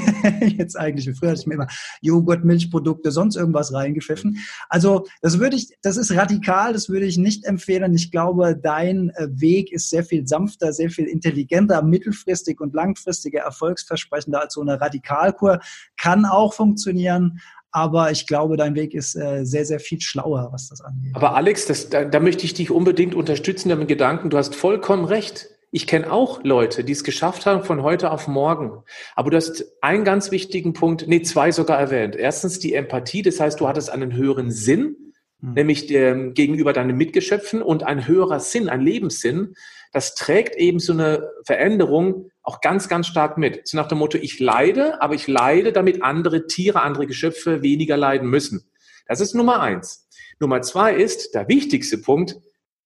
[0.58, 1.18] jetzt eigentlich?
[1.18, 1.68] Früher hatte ich mir immer
[2.02, 4.38] Joghurt, Milchprodukte, sonst irgendwas reingepfiffen.
[4.70, 7.94] Also das würde ich, das ist radikal, das würde ich nicht empfehlen.
[7.94, 13.42] Ich glaube, dein äh, Weg ist sehr viel sanfter, sehr viel intelligenter, mittelfristig und langfristiger,
[13.42, 15.60] erfolgsversprechender als so eine Radikalkur.
[15.98, 20.70] Kann auch funktionieren, aber ich glaube, dein Weg ist äh, sehr, sehr viel schlauer, was
[20.70, 21.16] das angeht.
[21.16, 25.06] Aber Alex, das, da, da möchte ich dich unbedingt unterstützen, damit Gedanken, du hast vollkommen
[25.06, 25.50] recht.
[25.72, 28.84] Ich kenne auch Leute, die es geschafft haben von heute auf morgen.
[29.16, 32.16] Aber du hast einen ganz wichtigen Punkt, nee, zwei sogar erwähnt.
[32.16, 35.54] Erstens die Empathie, das heißt, du hattest einen höheren Sinn, mhm.
[35.54, 39.56] nämlich dem, gegenüber deinen Mitgeschöpfen und ein höherer Sinn, ein Lebenssinn.
[39.92, 43.68] Das trägt eben so eine Veränderung auch ganz, ganz stark mit.
[43.68, 47.98] So nach dem Motto, ich leide, aber ich leide, damit andere Tiere, andere Geschöpfe weniger
[47.98, 48.72] leiden müssen.
[49.06, 50.08] Das ist Nummer eins.
[50.40, 52.38] Nummer zwei ist, der wichtigste Punkt,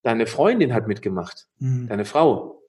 [0.02, 1.88] deine Freundin hat mitgemacht, mhm.
[1.88, 2.61] deine Frau.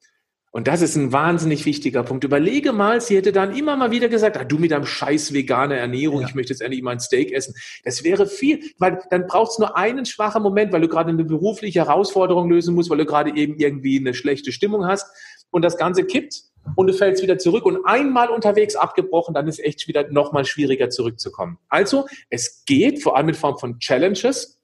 [0.54, 2.24] Und das ist ein wahnsinnig wichtiger Punkt.
[2.24, 5.78] Überlege mal, sie hätte dann immer mal wieder gesagt, ah, du mit deinem scheiß vegane
[5.78, 6.28] Ernährung, ja.
[6.28, 7.54] ich möchte jetzt endlich mal ein Steak essen.
[7.84, 11.24] Das wäre viel, weil dann braucht es nur einen schwachen Moment, weil du gerade eine
[11.24, 15.06] berufliche Herausforderung lösen musst, weil du gerade eben irgendwie eine schlechte Stimmung hast
[15.50, 16.42] und das Ganze kippt
[16.76, 20.90] und du fällst wieder zurück und einmal unterwegs abgebrochen, dann ist echt wieder nochmal schwieriger
[20.90, 21.58] zurückzukommen.
[21.70, 24.61] Also es geht vor allem in Form von Challenges,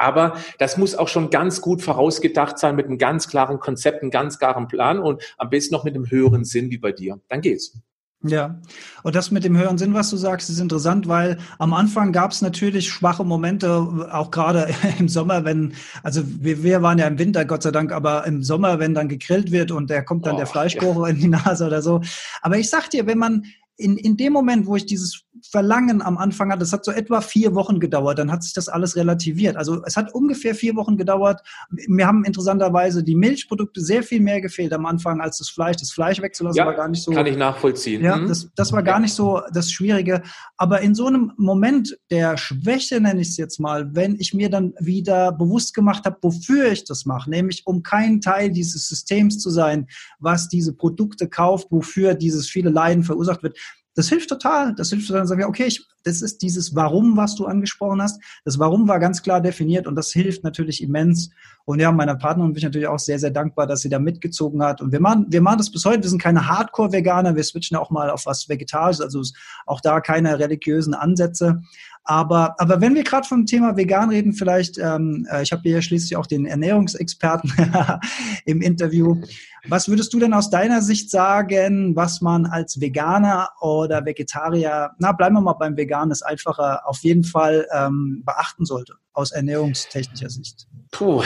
[0.00, 4.10] aber das muss auch schon ganz gut vorausgedacht sein mit einem ganz klaren Konzept, einem
[4.10, 7.20] ganz klaren Plan und am besten noch mit einem höheren Sinn wie bei dir.
[7.28, 7.78] Dann geht's.
[8.22, 8.60] Ja,
[9.02, 12.32] und das mit dem höheren Sinn, was du sagst, ist interessant, weil am Anfang gab
[12.32, 13.70] es natürlich schwache Momente,
[14.12, 17.92] auch gerade im Sommer, wenn, also wir, wir waren ja im Winter, Gott sei Dank,
[17.92, 21.14] aber im Sommer, wenn dann gegrillt wird und da kommt dann oh, der Fleischgeruch ja.
[21.14, 22.02] in die Nase oder so.
[22.42, 23.44] Aber ich sag dir, wenn man
[23.80, 27.20] in, in dem Moment, wo ich dieses Verlangen am Anfang hatte, das hat so etwa
[27.20, 29.56] vier Wochen gedauert, dann hat sich das alles relativiert.
[29.56, 31.40] Also es hat ungefähr vier Wochen gedauert.
[31.88, 35.76] Mir haben interessanterweise die Milchprodukte sehr viel mehr gefehlt am Anfang als das Fleisch.
[35.76, 37.12] Das Fleisch wegzulassen ja, war gar nicht so.
[37.12, 38.02] Kann ich nachvollziehen.
[38.02, 38.28] Ja, mhm.
[38.28, 40.22] das, das war gar nicht so das Schwierige.
[40.56, 44.50] Aber in so einem Moment der Schwäche, nenne ich es jetzt mal, wenn ich mir
[44.50, 49.38] dann wieder bewusst gemacht habe, wofür ich das mache, nämlich um kein Teil dieses Systems
[49.38, 49.86] zu sein,
[50.18, 53.56] was diese Produkte kauft, wofür dieses viele Leiden verursacht wird,
[54.00, 54.74] das hilft total.
[54.74, 55.20] Das hilft total.
[55.20, 58.18] Dann sagen wir, okay, ich, das ist dieses Warum, was du angesprochen hast.
[58.46, 61.30] Das Warum war ganz klar definiert und das hilft natürlich immens.
[61.66, 64.62] Und ja, meiner Partnerin bin ich natürlich auch sehr, sehr dankbar, dass sie da mitgezogen
[64.62, 64.80] hat.
[64.80, 66.02] Und wir machen, wir machen das bis heute.
[66.02, 67.36] Wir sind keine Hardcore-Veganer.
[67.36, 69.02] Wir switchen auch mal auf was Vegetarisches.
[69.02, 69.22] Also
[69.66, 71.60] auch da keine religiösen Ansätze.
[72.04, 75.82] Aber, aber wenn wir gerade vom Thema vegan reden, vielleicht, ähm, äh, ich habe hier
[75.82, 77.52] schließlich auch den Ernährungsexperten
[78.46, 79.20] im Interview.
[79.68, 85.12] Was würdest du denn aus deiner Sicht sagen, was man als Veganer oder Vegetarier, na
[85.12, 90.30] bleiben wir mal beim Veganen, ist einfacher, auf jeden Fall ähm, beachten sollte, aus ernährungstechnischer
[90.30, 90.66] Sicht?
[90.92, 91.22] Puh,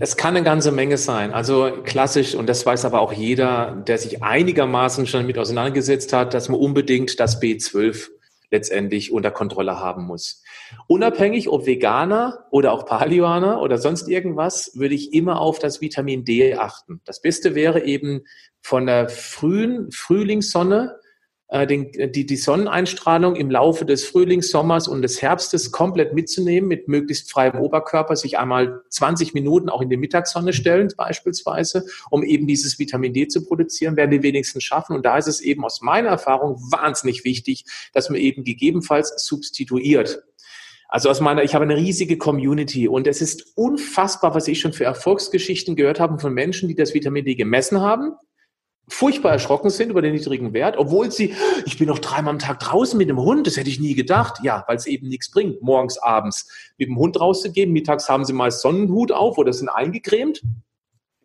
[0.00, 1.32] es kann eine ganze Menge sein.
[1.32, 6.34] Also klassisch, und das weiß aber auch jeder, der sich einigermaßen schon damit auseinandergesetzt hat,
[6.34, 8.08] dass man unbedingt das B12
[8.50, 10.42] letztendlich unter Kontrolle haben muss.
[10.86, 16.24] Unabhängig ob Veganer oder auch Paleoaner oder sonst irgendwas, würde ich immer auf das Vitamin
[16.24, 17.00] D achten.
[17.04, 18.24] Das Beste wäre eben
[18.60, 20.98] von der frühen Frühlingssonne
[21.50, 26.88] den, die, die Sonneneinstrahlung im Laufe des Frühlings, Sommers und des Herbstes komplett mitzunehmen, mit
[26.88, 32.46] möglichst freiem Oberkörper, sich einmal 20 Minuten auch in die Mittagssonne stellen, beispielsweise, um eben
[32.46, 34.94] dieses Vitamin D zu produzieren, werden die wenigsten schaffen.
[34.94, 40.22] Und da ist es eben aus meiner Erfahrung wahnsinnig wichtig, dass man eben gegebenenfalls substituiert.
[40.90, 44.72] Also aus meiner, ich habe eine riesige Community und es ist unfassbar, was ich schon
[44.72, 48.12] für Erfolgsgeschichten gehört habe von Menschen, die das Vitamin D gemessen haben,
[48.88, 51.34] furchtbar erschrocken sind über den niedrigen Wert, obwohl sie,
[51.66, 54.38] ich bin noch dreimal am Tag draußen mit dem Hund, das hätte ich nie gedacht.
[54.42, 56.48] Ja, weil es eben nichts bringt, morgens, abends
[56.78, 57.72] mit dem Hund rauszugehen.
[57.72, 60.42] Mittags haben sie meist Sonnenhut auf oder sind eingecremt.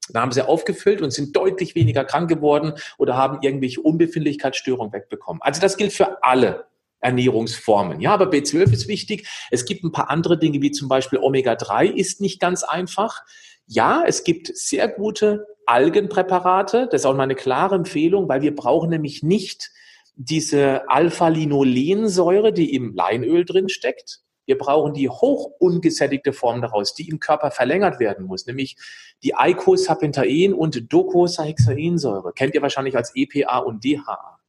[0.10, 5.42] Da haben sie aufgefüllt und sind deutlich weniger krank geworden oder haben irgendwelche Unbefindlichkeitsstörungen wegbekommen.
[5.42, 6.66] Also das gilt für alle
[7.00, 8.00] Ernährungsformen.
[8.02, 9.28] Ja, aber B12 ist wichtig.
[9.52, 13.24] Es gibt ein paar andere Dinge, wie zum Beispiel Omega-3 ist nicht ganz einfach.
[13.68, 16.88] Ja, es gibt sehr gute Algenpräparate.
[16.92, 19.72] Das ist auch meine klare Empfehlung, weil wir brauchen nämlich nicht
[20.16, 24.20] diese Alpha-Linolensäure, die im Leinöl drin steckt.
[24.46, 28.76] Wir brauchen die hoch ungesättigte Form daraus, die im Körper verlängert werden muss, nämlich
[29.24, 32.34] die Eicosapentaen und Docosahexaensäure.
[32.34, 34.40] Kennt ihr wahrscheinlich als EPA und DHA.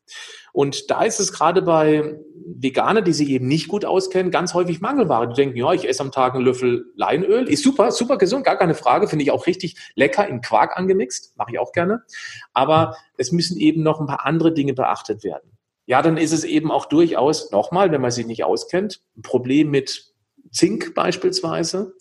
[0.55, 4.81] Und da ist es gerade bei Veganer, die sich eben nicht gut auskennen, ganz häufig
[4.81, 5.27] Mangelware.
[5.27, 7.49] Die denken, ja, ich esse am Tag einen Löffel Leinöl.
[7.49, 9.09] Ist super, super gesund, gar keine Frage.
[9.09, 11.37] Finde ich auch richtig lecker in Quark angemixt.
[11.37, 12.05] Mache ich auch gerne.
[12.53, 15.59] Aber es müssen eben noch ein paar andere Dinge beachtet werden.
[15.87, 19.73] Ja, dann ist es eben auch durchaus, nochmal, wenn man sich nicht auskennt, ein Problem
[19.73, 20.15] mit
[20.53, 21.95] Zink beispielsweise.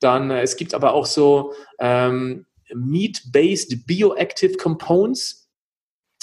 [0.00, 5.39] Dann, äh, es gibt aber auch so ähm, Meat-Based Bioactive Components,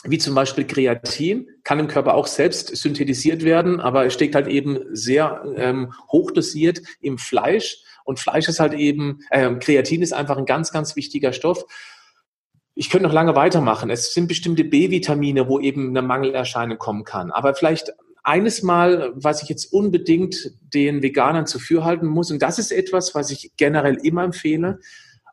[0.10, 4.48] wie zum Beispiel Kreatin, kann im Körper auch selbst synthetisiert werden, aber es steckt halt
[4.48, 7.84] eben sehr ähm, hochdosiert im Fleisch.
[8.06, 11.66] Und Fleisch ist halt eben, äh, Kreatin ist einfach ein ganz, ganz wichtiger Stoff.
[12.74, 13.90] Ich könnte noch lange weitermachen.
[13.90, 17.32] Es sind bestimmte B-Vitamine, wo eben eine Mangelerscheinung kommen kann.
[17.32, 17.92] Aber vielleicht
[18.24, 23.16] eines Mal, was ich jetzt unbedingt den Veganern zu halten muss, und das ist etwas,
[23.16, 24.80] was ich generell immer empfehle,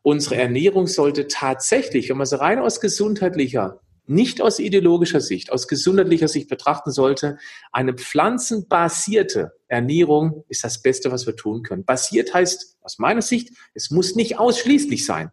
[0.01, 5.67] unsere Ernährung sollte tatsächlich, wenn man sie rein aus gesundheitlicher, nicht aus ideologischer Sicht, aus
[5.67, 7.37] gesundheitlicher Sicht betrachten sollte,
[7.71, 11.85] eine pflanzenbasierte Ernährung ist das Beste, was wir tun können.
[11.85, 15.31] Basiert heißt aus meiner Sicht, es muss nicht ausschließlich sein,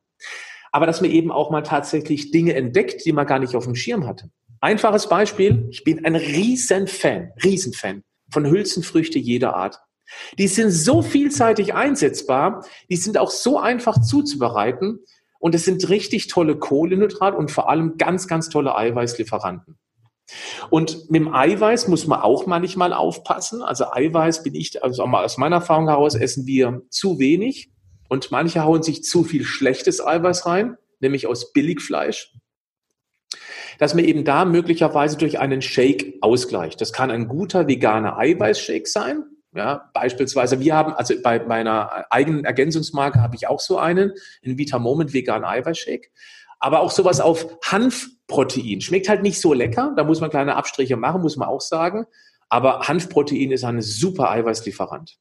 [0.71, 3.75] aber dass man eben auch mal tatsächlich Dinge entdeckt, die man gar nicht auf dem
[3.75, 4.31] Schirm hatte.
[4.61, 9.79] Einfaches Beispiel, ich bin ein Riesenfan, Riesenfan von Hülsenfrüchte jeder Art.
[10.39, 15.01] Die sind so vielseitig einsetzbar, die sind auch so einfach zuzubereiten
[15.43, 19.77] und es sind richtig tolle Kohlenhydrat und vor allem ganz, ganz tolle Eiweißlieferanten.
[20.71, 23.61] Und mit dem Eiweiß muss man auch manchmal aufpassen.
[23.61, 27.73] Also Eiweiß bin ich, also aus meiner Erfahrung heraus essen wir zu wenig
[28.09, 32.33] und manche hauen sich zu viel schlechtes Eiweiß rein, nämlich aus Billigfleisch
[33.79, 36.81] dass man eben da möglicherweise durch einen Shake ausgleicht.
[36.81, 39.25] Das kann ein guter veganer Eiweißshake sein.
[39.55, 44.57] Ja, beispielsweise, wir haben, also bei meiner eigenen Ergänzungsmarke habe ich auch so einen, in
[44.57, 46.09] Vita Moment vegan Eiweißshake.
[46.59, 48.81] Aber auch sowas auf Hanfprotein.
[48.81, 52.07] Schmeckt halt nicht so lecker, da muss man kleine Abstriche machen, muss man auch sagen.
[52.49, 55.19] Aber Hanfprotein ist ein super Eiweißlieferant.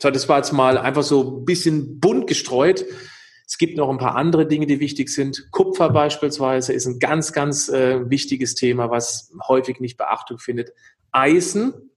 [0.00, 2.84] So, das war jetzt mal einfach so ein bisschen bunt gestreut.
[3.46, 5.50] Es gibt noch ein paar andere Dinge, die wichtig sind.
[5.52, 10.72] Kupfer beispielsweise ist ein ganz, ganz äh, wichtiges Thema, was häufig nicht Beachtung findet.
[11.12, 11.87] Eisen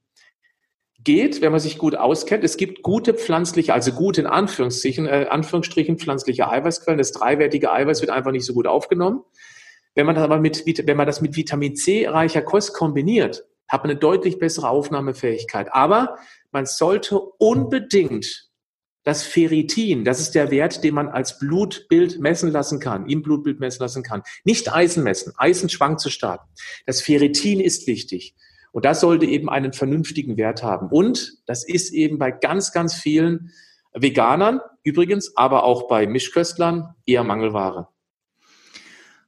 [1.04, 2.43] geht, wenn man sich gut auskennt.
[2.43, 6.97] Es gibt gute pflanzliche, also gute in Anführungsstrichen, äh, Anführungsstrichen pflanzliche Eiweißquellen.
[6.97, 9.22] Das dreiwertige Eiweiß wird einfach nicht so gut aufgenommen.
[9.95, 13.84] Wenn man das aber mit, wenn man das mit Vitamin C reicher Kost kombiniert, hat
[13.84, 15.74] man eine deutlich bessere Aufnahmefähigkeit.
[15.74, 16.18] Aber
[16.52, 18.49] man sollte unbedingt
[19.04, 23.60] das Ferritin, das ist der Wert, den man als Blutbild messen lassen kann, im Blutbild
[23.60, 24.22] messen lassen kann.
[24.43, 25.34] Nicht Eisen messen.
[25.38, 26.41] Eisen schwankt zu stark.
[26.86, 28.36] Das Ferritin ist wichtig.
[28.72, 30.88] Und das sollte eben einen vernünftigen Wert haben.
[30.88, 33.51] Und das ist eben bei ganz, ganz vielen
[33.93, 37.91] Veganern übrigens, aber auch bei Mischköstlern eher Mangelware.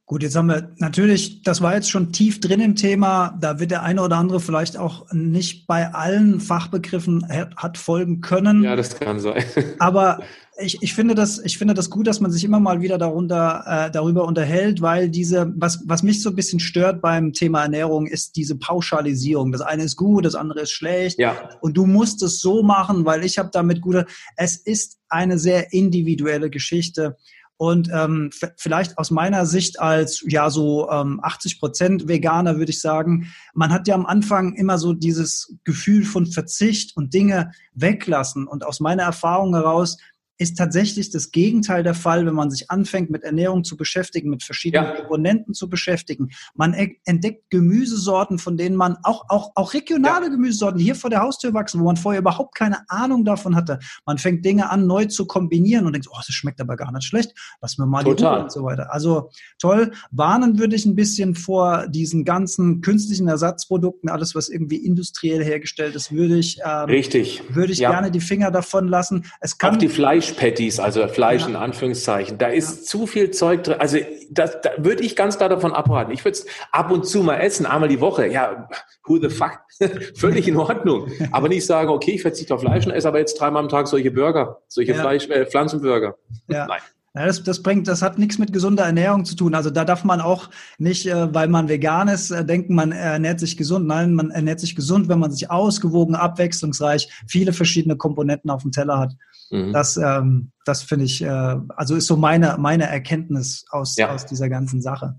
[0.06, 3.38] Gut, jetzt haben wir natürlich, das war jetzt schon tief drin im Thema.
[3.40, 7.26] Da wird der eine oder andere vielleicht auch nicht bei allen Fachbegriffen
[7.56, 8.62] hat folgen können.
[8.62, 9.42] Ja, das kann sein.
[9.78, 10.20] Aber
[10.58, 13.64] ich, ich finde das, ich finde das gut, dass man sich immer mal wieder darunter,
[13.66, 18.06] äh, darüber unterhält, weil diese, was, was mich so ein bisschen stört beim Thema Ernährung,
[18.06, 19.52] ist diese Pauschalisierung.
[19.52, 21.18] Das eine ist gut, das andere ist schlecht.
[21.18, 21.48] Ja.
[21.62, 24.04] Und du musst es so machen, weil ich habe damit gute.
[24.36, 27.16] Es ist eine sehr individuelle Geschichte.
[27.56, 32.80] Und ähm, vielleicht aus meiner Sicht als ja so ähm, 80 Prozent Veganer würde ich
[32.80, 38.48] sagen, man hat ja am Anfang immer so dieses Gefühl von Verzicht und Dinge weglassen.
[38.48, 39.98] Und aus meiner Erfahrung heraus
[40.38, 44.42] ist tatsächlich das Gegenteil der Fall, wenn man sich anfängt, mit Ernährung zu beschäftigen, mit
[44.42, 44.96] verschiedenen ja.
[44.96, 46.30] Komponenten zu beschäftigen.
[46.54, 46.74] Man
[47.04, 50.30] entdeckt Gemüsesorten, von denen man auch, auch, auch regionale ja.
[50.32, 53.78] Gemüsesorten, hier vor der Haustür wachsen, wo man vorher überhaupt keine Ahnung davon hatte.
[54.06, 57.04] Man fängt Dinge an, neu zu kombinieren und denkt, oh, das schmeckt aber gar nicht
[57.06, 57.32] schlecht.
[57.60, 58.16] Lass mir mal Total.
[58.16, 58.92] die Ruhe und so weiter.
[58.92, 59.92] Also toll.
[60.10, 65.94] Warnen würde ich ein bisschen vor diesen ganzen künstlichen Ersatzprodukten, alles, was irgendwie industriell hergestellt
[65.94, 67.42] ist, würde ich, ähm, Richtig.
[67.50, 67.90] würde ich ja.
[67.90, 69.26] gerne die Finger davon lassen.
[69.40, 71.48] Es kann, auch die Fleisch Fleischpatties, also Fleisch ja.
[71.48, 72.38] in Anführungszeichen.
[72.38, 72.82] Da ist ja.
[72.84, 73.76] zu viel Zeug drin.
[73.78, 73.98] Also
[74.30, 76.12] das, da würde ich ganz klar davon abraten.
[76.12, 78.26] Ich würde es ab und zu mal essen, einmal die Woche.
[78.26, 78.68] Ja,
[79.04, 79.60] who the fuck?
[80.16, 81.10] Völlig in Ordnung.
[81.32, 83.88] Aber nicht sagen, okay, ich verzichte auf Fleisch und esse aber jetzt dreimal am Tag
[83.88, 85.00] solche Burger, solche ja.
[85.00, 86.16] Fleisch, äh, Pflanzenburger.
[86.48, 86.66] Ja.
[86.66, 86.80] Nein.
[87.16, 89.54] Ja, das, das bringt, das hat nichts mit gesunder Ernährung zu tun.
[89.54, 93.38] Also da darf man auch nicht, äh, weil man vegan ist, äh, denken, man ernährt
[93.38, 93.86] sich gesund.
[93.86, 98.72] Nein, man ernährt sich gesund, wenn man sich ausgewogen, abwechslungsreich, viele verschiedene Komponenten auf dem
[98.72, 99.14] Teller hat.
[99.50, 99.72] Mhm.
[99.72, 104.12] Das, ähm, das finde ich, äh, also ist so meine, meine Erkenntnis aus, ja.
[104.12, 105.16] aus dieser ganzen Sache.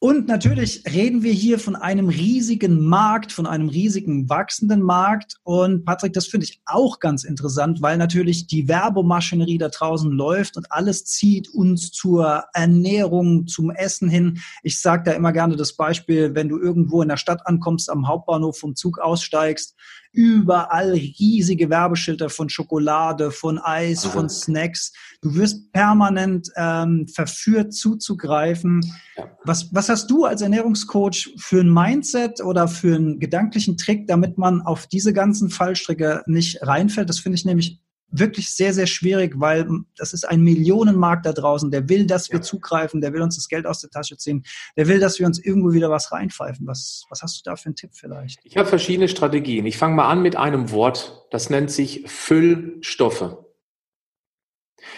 [0.00, 5.34] Und natürlich reden wir hier von einem riesigen Markt, von einem riesigen wachsenden Markt.
[5.42, 10.56] Und Patrick, das finde ich auch ganz interessant, weil natürlich die Werbemaschinerie da draußen läuft
[10.56, 14.38] und alles zieht uns zur Ernährung, zum Essen hin.
[14.62, 18.06] Ich sage da immer gerne das Beispiel, wenn du irgendwo in der Stadt ankommst, am
[18.06, 19.74] Hauptbahnhof vom Zug aussteigst,
[20.12, 24.12] überall riesige Werbeschilder von Schokolade, von Eis, Aha.
[24.12, 24.92] von Snacks.
[25.20, 28.80] Du wirst permanent ähm, verführt zuzugreifen.
[29.16, 29.28] Ja.
[29.44, 34.38] Was, was hast du als Ernährungscoach für ein Mindset oder für einen gedanklichen Trick, damit
[34.38, 37.08] man auf diese ganzen Fallstricke nicht reinfällt?
[37.08, 37.80] Das finde ich nämlich
[38.10, 42.38] wirklich sehr, sehr schwierig, weil das ist ein Millionenmarkt da draußen, der will, dass wir
[42.38, 42.42] ja.
[42.42, 44.44] zugreifen, der will uns das Geld aus der Tasche ziehen,
[44.76, 46.66] der will, dass wir uns irgendwo wieder was reinpfeifen.
[46.66, 48.40] Was, was hast du da für einen Tipp vielleicht?
[48.44, 49.66] Ich habe verschiedene Strategien.
[49.66, 53.36] Ich fange mal an mit einem Wort, das nennt sich Füllstoffe.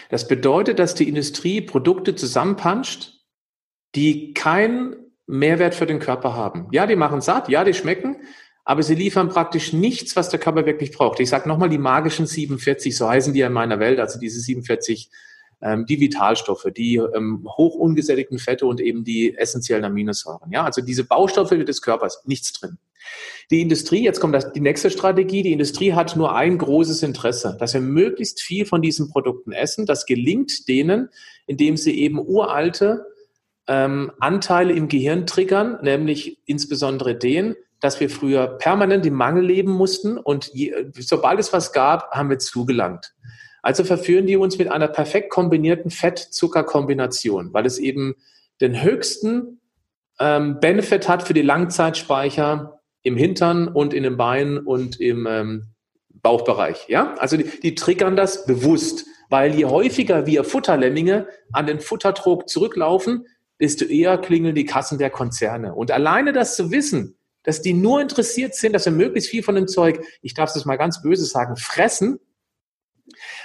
[0.09, 3.19] Das bedeutet, dass die Industrie Produkte zusammenpanscht,
[3.95, 4.95] die keinen
[5.27, 6.67] Mehrwert für den Körper haben.
[6.71, 8.17] Ja, die machen satt, ja, die schmecken,
[8.71, 11.19] aber sie liefern praktisch nichts, was der Körper wirklich braucht.
[11.19, 15.09] Ich sage nochmal die magischen 47, so heißen die in meiner Welt, also diese 47
[15.61, 20.53] ähm, die Vitalstoffe, die ähm, hoch ungesättigten Fette und eben die essentiellen Aminosäuren.
[20.53, 22.77] Ja, also diese Baustoffe des Körpers, nichts drin.
[23.49, 27.57] Die Industrie, jetzt kommt das, die nächste Strategie, die Industrie hat nur ein großes Interesse,
[27.59, 29.85] dass wir möglichst viel von diesen Produkten essen.
[29.85, 31.09] Das gelingt denen,
[31.45, 33.05] indem sie eben uralte
[33.67, 39.71] ähm, Anteile im Gehirn triggern, nämlich insbesondere den, dass wir früher permanent im Mangel leben
[39.71, 43.13] mussten und je, sobald es was gab, haben wir zugelangt.
[43.63, 48.15] Also verführen die uns mit einer perfekt kombinierten Fett-Zucker-Kombination, weil es eben
[48.61, 49.59] den höchsten
[50.19, 55.65] ähm, Benefit hat für die Langzeitspeicher im Hintern und in den Beinen und im ähm,
[56.09, 56.85] Bauchbereich.
[56.87, 62.47] Ja, also die, die triggern das bewusst, weil je häufiger wir Futterlemminge an den Futtertrog
[62.47, 63.25] zurücklaufen,
[63.59, 65.73] desto eher klingeln die Kassen der Konzerne.
[65.73, 69.55] Und alleine das zu wissen, dass die nur interessiert sind, dass wir möglichst viel von
[69.55, 72.19] dem Zeug, ich darf es mal ganz böse sagen, fressen,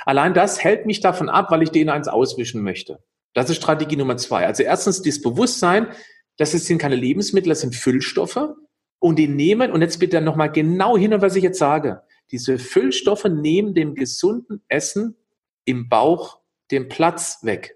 [0.04, 3.02] allein das hält mich davon ab, weil ich denen eins auswischen möchte.
[3.32, 4.46] Das ist Strategie Nummer zwei.
[4.46, 5.88] Also erstens das Bewusstsein,
[6.36, 8.54] dass es sind keine Lebensmittel, das sind Füllstoffe
[8.98, 13.24] und die nehmen, und jetzt bitte nochmal genau hin, was ich jetzt sage, diese Füllstoffe
[13.24, 15.16] nehmen dem gesunden Essen
[15.64, 16.40] im Bauch
[16.70, 17.75] den Platz weg.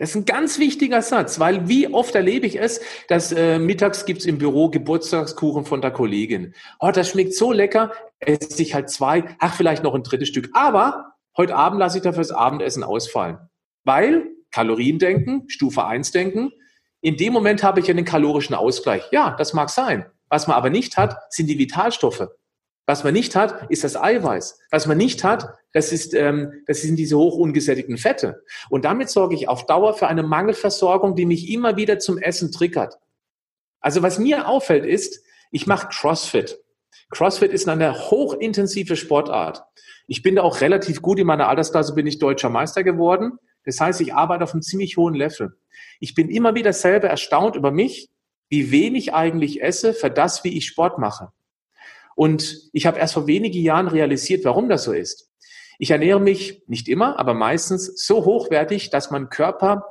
[0.00, 4.06] Das ist ein ganz wichtiger Satz, weil wie oft erlebe ich es, dass äh, mittags
[4.06, 6.54] gibt's im Büro Geburtstagskuchen von der Kollegin.
[6.78, 10.48] Oh, das schmeckt so lecker, esse ich halt zwei, ach, vielleicht noch ein drittes Stück.
[10.54, 13.50] Aber heute Abend lasse ich dafür das Abendessen ausfallen.
[13.84, 16.50] Weil Kalorien denken, Stufe 1 denken,
[17.02, 19.04] in dem Moment habe ich den kalorischen Ausgleich.
[19.10, 20.06] Ja, das mag sein.
[20.30, 22.26] Was man aber nicht hat, sind die Vitalstoffe.
[22.90, 24.58] Was man nicht hat, ist das Eiweiß.
[24.72, 28.42] Was man nicht hat, das, ist, ähm, das sind diese hoch ungesättigten Fette.
[28.68, 32.50] Und damit sorge ich auf Dauer für eine Mangelversorgung, die mich immer wieder zum Essen
[32.50, 32.98] triggert.
[33.78, 35.22] Also was mir auffällt ist,
[35.52, 36.58] ich mache CrossFit.
[37.10, 39.62] CrossFit ist eine hochintensive Sportart.
[40.08, 41.20] Ich bin da auch relativ gut.
[41.20, 43.38] In meiner Altersklasse bin ich deutscher Meister geworden.
[43.64, 45.56] Das heißt, ich arbeite auf einem ziemlich hohen Level.
[46.00, 48.10] Ich bin immer wieder selber erstaunt über mich,
[48.48, 51.30] wie wenig eigentlich esse für das, wie ich Sport mache.
[52.14, 55.30] Und ich habe erst vor wenigen Jahren realisiert, warum das so ist.
[55.78, 59.84] Ich ernähre mich nicht immer, aber meistens so hochwertig, dass mein Körper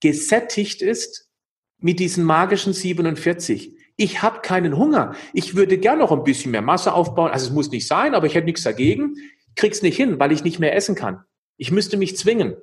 [0.00, 1.30] gesättigt ist
[1.78, 3.76] mit diesen magischen 47.
[3.96, 5.14] Ich habe keinen Hunger.
[5.32, 7.30] Ich würde gern noch ein bisschen mehr Masse aufbauen.
[7.30, 9.16] Also es muss nicht sein, aber ich hätte nichts dagegen.
[9.56, 11.24] Krieg's nicht hin, weil ich nicht mehr essen kann.
[11.56, 12.56] Ich müsste mich zwingen.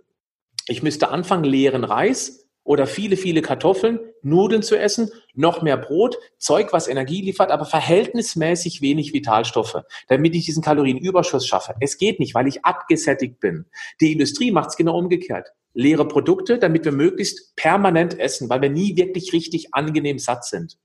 [0.68, 6.18] Ich müsste anfangen, leeren Reis oder viele, viele Kartoffeln, Nudeln zu essen, noch mehr Brot,
[6.38, 11.76] Zeug, was Energie liefert, aber verhältnismäßig wenig Vitalstoffe, damit ich diesen Kalorienüberschuss schaffe.
[11.80, 13.68] Es geht nicht, weil ich abgesättigt bin.
[14.02, 15.48] Die Industrie macht es genau umgekehrt.
[15.74, 20.78] Leere Produkte, damit wir möglichst permanent essen, weil wir nie wirklich richtig angenehm satt sind.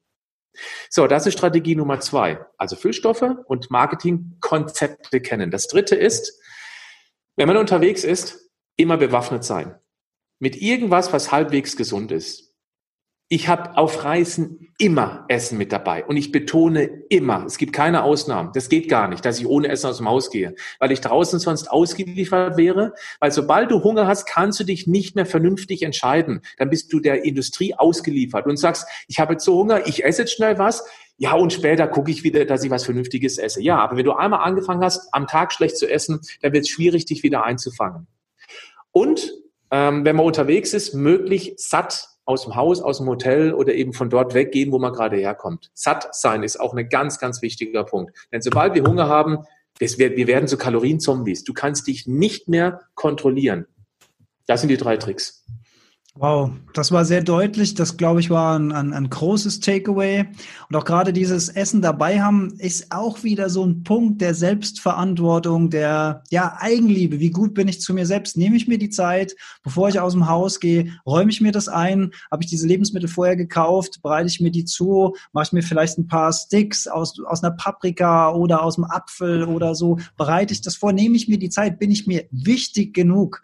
[0.88, 2.38] So, das ist Strategie Nummer zwei.
[2.58, 5.50] Also Füllstoffe und Marketingkonzepte kennen.
[5.50, 6.40] Das dritte ist,
[7.34, 9.74] wenn man unterwegs ist, immer bewaffnet sein
[10.42, 12.52] mit irgendwas, was halbwegs gesund ist.
[13.28, 18.02] Ich habe auf Reisen immer Essen mit dabei und ich betone immer, es gibt keine
[18.02, 18.50] Ausnahmen.
[18.52, 21.38] Das geht gar nicht, dass ich ohne Essen aus dem Haus gehe, weil ich draußen
[21.38, 22.92] sonst ausgeliefert wäre.
[23.20, 26.40] Weil sobald du Hunger hast, kannst du dich nicht mehr vernünftig entscheiden.
[26.58, 30.22] Dann bist du der Industrie ausgeliefert und sagst, ich habe jetzt so Hunger, ich esse
[30.22, 30.84] jetzt schnell was.
[31.18, 33.62] Ja, und später gucke ich wieder, dass ich was Vernünftiges esse.
[33.62, 36.68] Ja, aber wenn du einmal angefangen hast, am Tag schlecht zu essen, dann wird es
[36.68, 38.08] schwierig, dich wieder einzufangen.
[38.90, 39.32] Und
[39.72, 43.94] ähm, wenn man unterwegs ist, möglich satt aus dem Haus, aus dem Hotel oder eben
[43.94, 45.70] von dort weggehen, wo man gerade herkommt.
[45.74, 48.16] Satt sein ist auch ein ganz, ganz wichtiger Punkt.
[48.30, 49.38] Denn sobald wir Hunger haben,
[49.80, 51.42] wir werden zu Kalorienzombies.
[51.42, 53.66] Du kannst dich nicht mehr kontrollieren.
[54.46, 55.44] Das sind die drei Tricks.
[56.14, 57.74] Wow, das war sehr deutlich.
[57.74, 60.26] Das, glaube ich, war ein, ein, ein großes Takeaway.
[60.68, 65.70] Und auch gerade dieses Essen dabei haben, ist auch wieder so ein Punkt der Selbstverantwortung,
[65.70, 67.18] der ja, Eigenliebe.
[67.18, 68.36] Wie gut bin ich zu mir selbst?
[68.36, 71.68] Nehme ich mir die Zeit, bevor ich aus dem Haus gehe, räume ich mir das
[71.68, 72.10] ein?
[72.30, 74.00] Habe ich diese Lebensmittel vorher gekauft?
[74.02, 75.16] Bereite ich mir die zu?
[75.32, 79.44] Mache ich mir vielleicht ein paar Sticks aus, aus einer Paprika oder aus dem Apfel
[79.44, 79.98] oder so?
[80.18, 80.92] Bereite ich das vor?
[80.92, 81.78] Nehme ich mir die Zeit?
[81.78, 83.42] Bin ich mir wichtig genug?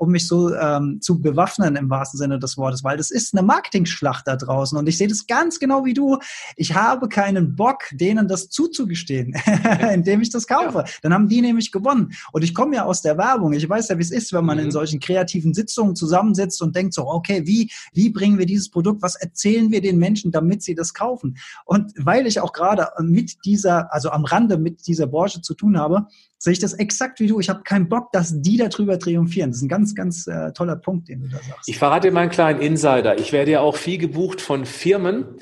[0.00, 3.46] Um mich so ähm, zu bewaffnen im wahrsten Sinne des Wortes, weil das ist eine
[3.46, 6.18] Marketingschlacht da draußen und ich sehe das ganz genau wie du.
[6.56, 9.34] Ich habe keinen Bock, denen das zuzugestehen,
[9.92, 10.78] indem ich das kaufe.
[10.78, 10.84] Ja.
[11.02, 12.12] Dann haben die nämlich gewonnen.
[12.32, 13.52] Und ich komme ja aus der Werbung.
[13.52, 14.64] Ich weiß ja, wie es ist, wenn man mhm.
[14.64, 19.02] in solchen kreativen Sitzungen zusammensitzt und denkt so, okay, wie, wie bringen wir dieses Produkt,
[19.02, 21.36] was erzählen wir den Menschen, damit sie das kaufen?
[21.66, 25.78] Und weil ich auch gerade mit dieser, also am Rande mit dieser Branche zu tun
[25.78, 26.06] habe,
[26.40, 27.38] sehe ich das exakt wie du.
[27.38, 29.50] Ich habe keinen Bock, dass die darüber triumphieren.
[29.50, 31.68] Das ist ein ganz, ganz äh, toller Punkt, den du da sagst.
[31.68, 33.18] Ich verrate dir mal einen kleinen Insider.
[33.18, 35.36] Ich werde ja auch viel gebucht von Firmen,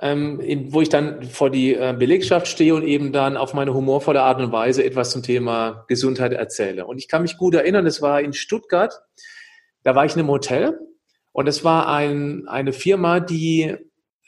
[0.00, 3.72] ähm, in, wo ich dann vor die äh, Belegschaft stehe und eben dann auf meine
[3.72, 6.86] humorvolle Art und Weise etwas zum Thema Gesundheit erzähle.
[6.86, 9.00] Und ich kann mich gut erinnern, es war in Stuttgart,
[9.82, 10.78] da war ich in einem Hotel
[11.32, 13.76] und es war ein, eine Firma, die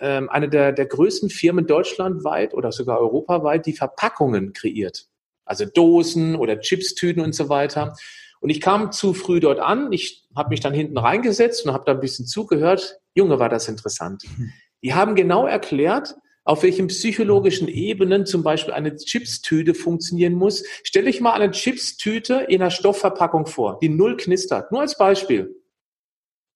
[0.00, 5.08] ähm, eine der, der größten Firmen deutschlandweit oder sogar europaweit, die Verpackungen kreiert.
[5.46, 7.96] Also Dosen oder Chipstüten und so weiter.
[8.40, 9.92] Und ich kam zu früh dort an.
[9.92, 12.98] Ich habe mich dann hinten reingesetzt und habe da ein bisschen zugehört.
[13.14, 14.24] Junge, war das interessant.
[14.82, 20.64] Die haben genau erklärt, auf welchen psychologischen Ebenen zum Beispiel eine Chipstüte funktionieren muss.
[20.84, 24.70] Stell dich mal eine Chipstüte in einer Stoffverpackung vor, die null knistert.
[24.70, 25.56] Nur als Beispiel.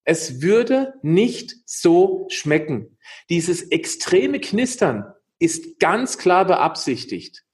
[0.04, 2.98] Es würde nicht so schmecken.
[3.30, 7.44] Dieses extreme Knistern ist ganz klar beabsichtigt.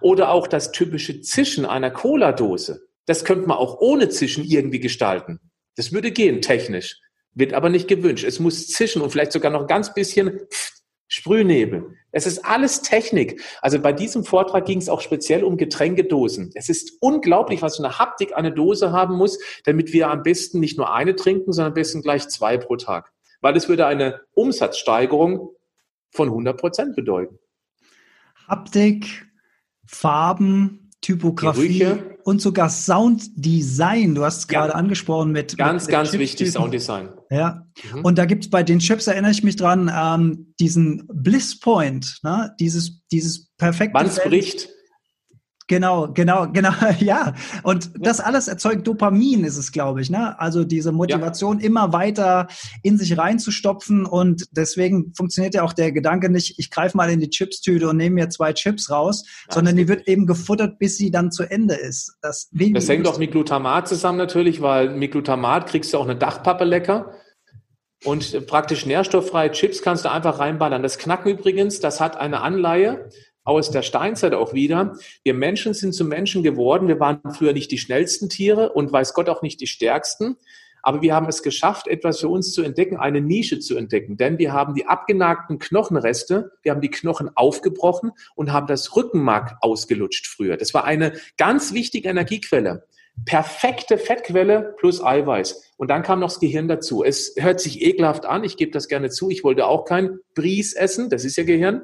[0.00, 2.88] Oder auch das typische Zischen einer Cola-Dose.
[3.06, 5.40] Das könnte man auch ohne Zischen irgendwie gestalten.
[5.76, 6.98] Das würde gehen, technisch.
[7.34, 8.24] Wird aber nicht gewünscht.
[8.24, 10.40] Es muss zischen und vielleicht sogar noch ein ganz bisschen
[11.08, 11.94] Sprühnebel.
[12.10, 13.42] Es ist alles Technik.
[13.60, 16.50] Also bei diesem Vortrag ging es auch speziell um Getränkedosen.
[16.54, 20.58] Es ist unglaublich, was für eine Haptik eine Dose haben muss, damit wir am besten
[20.58, 23.12] nicht nur eine trinken, sondern am besten gleich zwei pro Tag.
[23.40, 25.50] Weil es würde eine Umsatzsteigerung
[26.10, 27.38] von 100 Prozent bedeuten.
[28.48, 29.26] Haptik,
[29.86, 32.18] Farben, Typografie Gerüche.
[32.24, 34.14] und sogar Sounddesign.
[34.14, 35.56] Du hast es gerade angesprochen mit.
[35.56, 37.10] Ganz, mit ganz wichtig, Sounddesign.
[37.30, 37.66] Ja.
[37.92, 38.04] Mhm.
[38.04, 42.18] Und da gibt es bei den Chips, erinnere ich mich dran, ähm, diesen Bliss Point,
[42.22, 42.54] ne?
[42.58, 43.94] dieses, dieses perfekte.
[43.94, 44.68] Wann es bricht.
[45.68, 47.34] Genau, genau, genau, ja.
[47.64, 50.10] Und das alles erzeugt Dopamin, ist es, glaube ich.
[50.10, 50.38] Ne?
[50.38, 51.66] Also diese Motivation, ja.
[51.66, 52.46] immer weiter
[52.82, 54.06] in sich reinzustopfen.
[54.06, 57.96] Und deswegen funktioniert ja auch der Gedanke nicht, ich greife mal in die Chipstüte und
[57.96, 61.42] nehme mir zwei Chips raus, ja, sondern die wird eben gefuttert, bis sie dann zu
[61.42, 62.16] Ende ist.
[62.22, 66.16] Das, das hängt auch mit Glutamat zusammen natürlich, weil mit Glutamat kriegst du auch eine
[66.16, 67.12] Dachpappe lecker.
[68.04, 70.82] Und praktisch nährstofffreie Chips kannst du einfach reinballern.
[70.82, 73.08] Das Knacken übrigens, das hat eine Anleihe
[73.46, 74.96] aus der Steinzeit auch wieder.
[75.22, 76.88] Wir Menschen sind zu Menschen geworden.
[76.88, 80.36] Wir waren früher nicht die schnellsten Tiere und weiß Gott auch nicht die stärksten.
[80.82, 84.16] Aber wir haben es geschafft, etwas für uns zu entdecken, eine Nische zu entdecken.
[84.16, 89.56] Denn wir haben die abgenagten Knochenreste, wir haben die Knochen aufgebrochen und haben das Rückenmark
[89.62, 90.56] ausgelutscht früher.
[90.56, 92.86] Das war eine ganz wichtige Energiequelle.
[93.24, 95.72] Perfekte Fettquelle plus Eiweiß.
[95.76, 97.02] Und dann kam noch das Gehirn dazu.
[97.02, 99.30] Es hört sich ekelhaft an, ich gebe das gerne zu.
[99.30, 101.82] Ich wollte auch kein Bries essen, das ist ja Gehirn.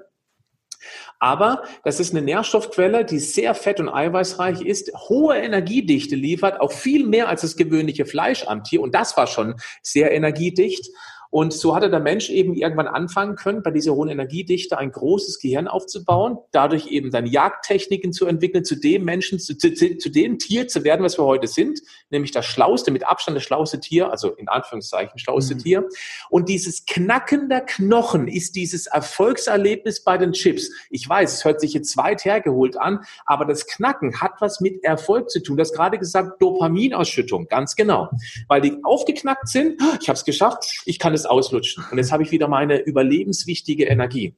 [1.22, 6.72] Aber das ist eine Nährstoffquelle, die sehr fett- und eiweißreich ist, hohe Energiedichte liefert, auch
[6.72, 8.80] viel mehr als das gewöhnliche Fleisch am Tier.
[8.80, 10.90] Und das war schon sehr energiedicht.
[11.33, 15.39] Und so hatte der Mensch eben irgendwann anfangen können, bei dieser hohen Energiedichte ein großes
[15.39, 20.39] Gehirn aufzubauen, dadurch eben dann Jagdtechniken zu entwickeln, zu dem Menschen, zu, zu, zu dem
[20.39, 21.80] Tier zu werden, was wir heute sind,
[22.11, 25.59] nämlich das schlauste, mit Abstand das schlauste Tier, also in Anführungszeichen schlauste mhm.
[25.61, 25.89] Tier.
[26.28, 30.70] Und dieses Knacken der Knochen ist dieses Erfolgserlebnis bei den Chips.
[30.91, 34.85] Ich weiß, es hört sich jetzt weit hergeholt an, aber das Knacken hat was mit
[34.85, 35.57] Erfolg zu tun.
[35.57, 38.11] Du hast gerade gesagt, Dopaminausschüttung, ganz genau.
[38.49, 41.84] Weil die aufgeknackt sind, ich habe es geschafft, ich kann es es auslutschen.
[41.90, 44.34] Und jetzt habe ich wieder meine überlebenswichtige Energie.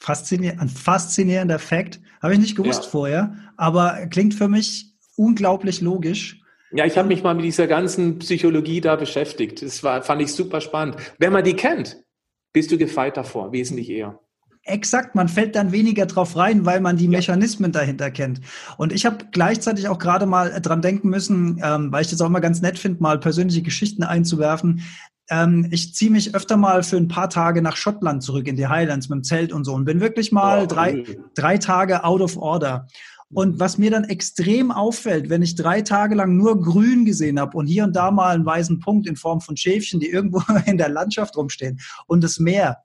[0.00, 2.00] Faszinier ein faszinierender Fakt.
[2.22, 2.90] Habe ich nicht gewusst ja.
[2.90, 6.40] vorher, aber klingt für mich unglaublich logisch.
[6.72, 9.62] Ja, ich habe mich mal mit dieser ganzen Psychologie da beschäftigt.
[9.62, 10.96] Das war, fand ich super spannend.
[11.18, 12.04] Wenn man die kennt,
[12.52, 14.20] bist du gefeit davor, wesentlich eher.
[14.68, 18.40] Exakt, man fällt dann weniger drauf rein, weil man die Mechanismen dahinter kennt.
[18.76, 22.28] Und ich habe gleichzeitig auch gerade mal dran denken müssen, ähm, weil ich das auch
[22.28, 24.82] mal ganz nett finde, mal persönliche Geschichten einzuwerfen.
[25.30, 28.66] Ähm, ich ziehe mich öfter mal für ein paar Tage nach Schottland zurück in die
[28.66, 31.04] Highlands mit dem Zelt und so und bin wirklich mal oh, drei,
[31.36, 32.88] drei Tage out of order.
[33.32, 37.56] Und was mir dann extrem auffällt, wenn ich drei Tage lang nur grün gesehen habe
[37.56, 40.76] und hier und da mal einen weißen Punkt in Form von Schäfchen, die irgendwo in
[40.76, 42.78] der Landschaft rumstehen und das Meer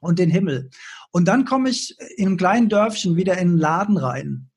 [0.00, 0.70] und den Himmel.
[1.10, 4.50] Und dann komme ich in einem kleinen Dörfchen wieder in einen Laden rein.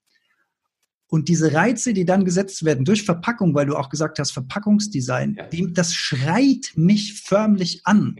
[1.08, 5.38] Und diese Reize, die dann gesetzt werden durch Verpackung, weil du auch gesagt hast, Verpackungsdesign,
[5.52, 8.16] die, das schreit mich förmlich an.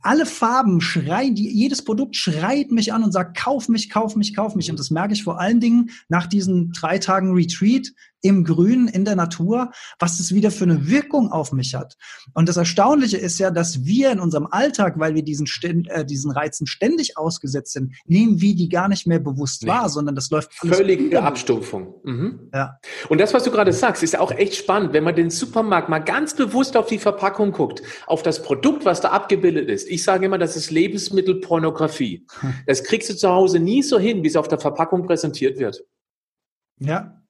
[0.00, 4.36] Alle Farben schreien, die, jedes Produkt schreit mich an und sagt, kauf mich, kauf mich,
[4.36, 4.70] kauf mich.
[4.70, 7.88] Und das merke ich vor allen Dingen nach diesen drei Tagen Retreat,
[8.22, 11.96] im Grün, in der Natur, was das wieder für eine Wirkung auf mich hat.
[12.34, 15.46] Und das Erstaunliche ist ja, dass wir in unserem Alltag, weil wir diesen,
[15.88, 19.68] äh, diesen Reizen ständig ausgesetzt sind, nehmen wir die gar nicht mehr bewusst nee.
[19.68, 21.94] wahr, sondern das läuft alles Völlige Abstumpfung.
[22.04, 22.50] Mhm.
[22.52, 22.78] Ja.
[23.08, 25.98] Und das, was du gerade sagst, ist auch echt spannend, wenn man den Supermarkt mal
[25.98, 29.88] ganz bewusst auf die Verpackung guckt, auf das Produkt, was da abgebildet ist.
[29.88, 32.26] Ich sage immer, das ist Lebensmittelpornografie.
[32.40, 32.54] Hm.
[32.66, 35.84] Das kriegst du zu Hause nie so hin, wie es auf der Verpackung präsentiert wird.
[36.78, 37.22] Ja,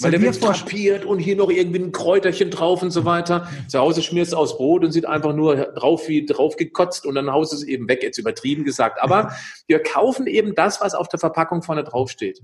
[0.00, 3.48] Weil der wird drapiert und hier noch irgendwie ein Kräuterchen drauf und so weiter.
[3.68, 7.14] Zu Hause schmierst du aus Brot und sieht einfach nur drauf wie drauf gekotzt und
[7.14, 9.00] dann haust es eben weg, jetzt übertrieben gesagt.
[9.02, 9.34] Aber
[9.66, 12.42] wir kaufen eben das, was auf der Verpackung vorne drauf steht.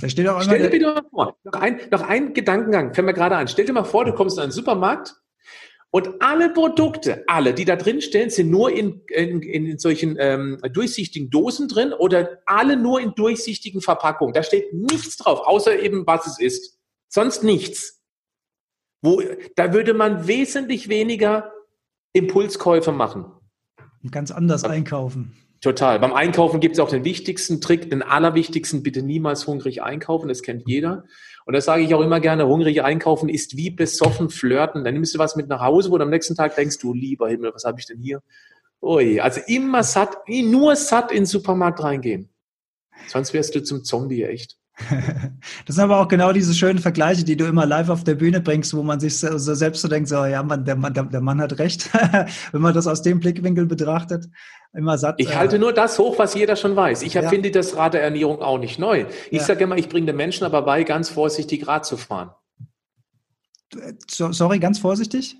[0.00, 3.14] Da steht auch Stell dir bitte mal vor, noch ein, noch ein Gedankengang, fällt mir
[3.14, 3.46] gerade an.
[3.48, 5.21] Stell dir mal vor, du kommst in einen Supermarkt
[5.94, 10.58] und alle Produkte, alle, die da drin stehen, sind nur in, in, in solchen ähm,
[10.72, 14.32] durchsichtigen Dosen drin oder alle nur in durchsichtigen Verpackungen.
[14.32, 16.78] Da steht nichts drauf, außer eben, was es ist.
[17.08, 18.02] Sonst nichts.
[19.02, 19.20] Wo,
[19.54, 21.52] da würde man wesentlich weniger
[22.14, 23.26] Impulskäufe machen.
[24.10, 25.36] Ganz anders einkaufen.
[25.60, 26.00] Total.
[26.00, 30.42] Beim Einkaufen gibt es auch den wichtigsten Trick, den allerwichtigsten, bitte niemals hungrig einkaufen, das
[30.42, 31.04] kennt jeder.
[31.44, 34.84] Und das sage ich auch immer gerne, hungrig einkaufen ist wie besoffen flirten.
[34.84, 37.28] Dann nimmst du was mit nach Hause, wo du am nächsten Tag denkst, du lieber
[37.28, 38.22] Himmel, was habe ich denn hier?
[38.80, 42.28] Ui, also immer satt, nur satt in den Supermarkt reingehen.
[43.06, 44.58] Sonst wärst du zum Zombie, echt.
[45.66, 48.40] Das sind aber auch genau diese schönen Vergleiche, die du immer live auf der Bühne
[48.40, 51.20] bringst, wo man sich so selbst so denkt, so, ja, man, der, Mann, der, der
[51.20, 51.90] Mann hat recht,
[52.52, 54.28] wenn man das aus dem Blickwinkel betrachtet.
[54.74, 55.16] Immer satt.
[55.18, 57.02] Ich halte äh, nur das hoch, was jeder schon weiß.
[57.02, 57.52] Ich erfinde ja.
[57.52, 59.04] das Rad der Ernährung auch nicht neu.
[59.30, 59.44] Ich ja.
[59.44, 62.30] sage immer, ich bringe den Menschen aber bei, ganz vorsichtig Rad zu fahren.
[64.08, 65.36] sorry, ganz vorsichtig?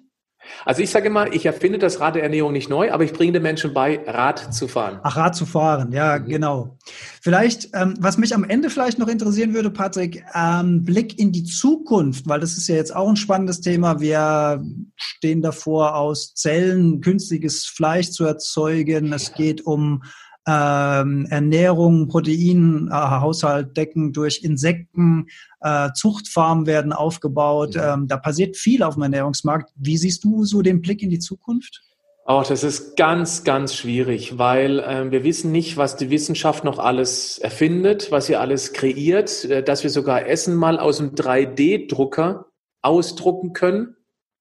[0.65, 3.33] Also ich sage immer, ich erfinde das Rad der Ernährung nicht neu, aber ich bringe
[3.33, 5.01] den Menschen bei, Rad zu fahren.
[5.03, 6.27] Ach, Rad zu fahren, ja, mhm.
[6.27, 6.79] genau.
[7.21, 11.45] Vielleicht, ähm, was mich am Ende vielleicht noch interessieren würde, Patrick, ähm, Blick in die
[11.45, 14.01] Zukunft, weil das ist ja jetzt auch ein spannendes Thema.
[14.01, 14.63] Wir
[14.97, 19.13] stehen davor, aus Zellen künstliches Fleisch zu erzeugen.
[19.13, 20.03] Es geht um
[20.47, 25.27] ähm, Ernährung, Proteinhaushalt äh, decken durch Insekten,
[25.61, 27.75] äh, Zuchtfarmen werden aufgebaut.
[27.75, 27.95] Ja.
[27.95, 29.73] Ähm, da passiert viel auf dem Ernährungsmarkt.
[29.77, 31.83] Wie siehst du so den Blick in die Zukunft?
[32.25, 36.79] Oh, das ist ganz, ganz schwierig, weil äh, wir wissen nicht, was die Wissenschaft noch
[36.79, 42.47] alles erfindet, was sie alles kreiert, äh, dass wir sogar Essen mal aus einem 3D-Drucker
[42.81, 43.97] ausdrucken können.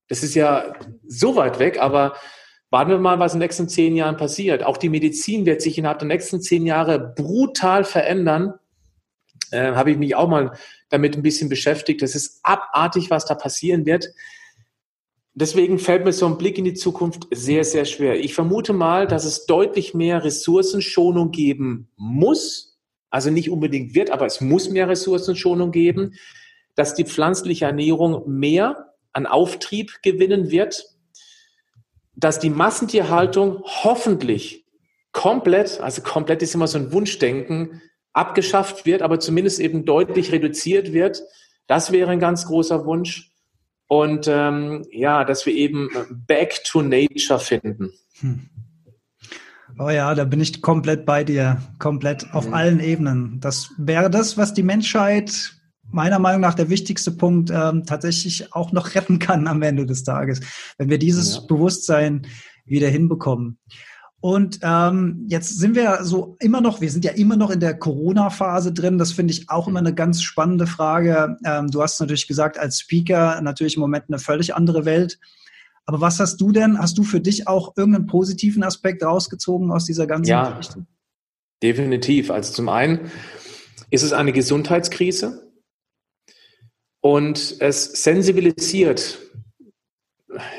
[0.09, 0.73] Das ist ja
[1.07, 2.13] so weit weg, aber
[2.71, 4.63] Warten wir mal, was in den nächsten zehn Jahren passiert.
[4.63, 8.53] Auch die Medizin wird sich innerhalb der nächsten zehn Jahre brutal verändern.
[9.51, 10.53] Äh, Habe ich mich auch mal
[10.89, 12.01] damit ein bisschen beschäftigt.
[12.01, 14.07] Das ist abartig, was da passieren wird.
[15.33, 18.17] Deswegen fällt mir so ein Blick in die Zukunft sehr, sehr schwer.
[18.17, 22.79] Ich vermute mal, dass es deutlich mehr Ressourcenschonung geben muss.
[23.09, 26.13] Also nicht unbedingt wird, aber es muss mehr Ressourcenschonung geben,
[26.75, 30.85] dass die pflanzliche Ernährung mehr an Auftrieb gewinnen wird
[32.21, 34.65] dass die Massentierhaltung hoffentlich
[35.11, 37.81] komplett, also komplett ist immer so ein Wunschdenken,
[38.13, 41.23] abgeschafft wird, aber zumindest eben deutlich reduziert wird.
[41.67, 43.31] Das wäre ein ganz großer Wunsch.
[43.87, 45.89] Und ähm, ja, dass wir eben
[46.27, 47.91] back to nature finden.
[48.19, 48.49] Hm.
[49.79, 52.53] Oh ja, da bin ich komplett bei dir, komplett auf mhm.
[52.53, 53.39] allen Ebenen.
[53.39, 55.55] Das wäre das, was die Menschheit
[55.91, 60.03] meiner Meinung nach der wichtigste Punkt ähm, tatsächlich auch noch retten kann am Ende des
[60.03, 60.41] Tages,
[60.77, 61.41] wenn wir dieses ja.
[61.47, 62.27] Bewusstsein
[62.65, 63.59] wieder hinbekommen.
[64.21, 67.73] Und ähm, jetzt sind wir so immer noch, wir sind ja immer noch in der
[67.73, 68.99] Corona-Phase drin.
[68.99, 71.37] Das finde ich auch immer eine ganz spannende Frage.
[71.43, 75.17] Ähm, du hast natürlich gesagt, als Speaker natürlich im Moment eine völlig andere Welt.
[75.85, 76.77] Aber was hast du denn?
[76.77, 80.85] Hast du für dich auch irgendeinen positiven Aspekt rausgezogen aus dieser ganzen ja, Geschichte?
[81.63, 82.29] Definitiv.
[82.29, 83.11] Also zum einen
[83.89, 85.50] ist es eine Gesundheitskrise.
[87.01, 89.19] Und es sensibilisiert,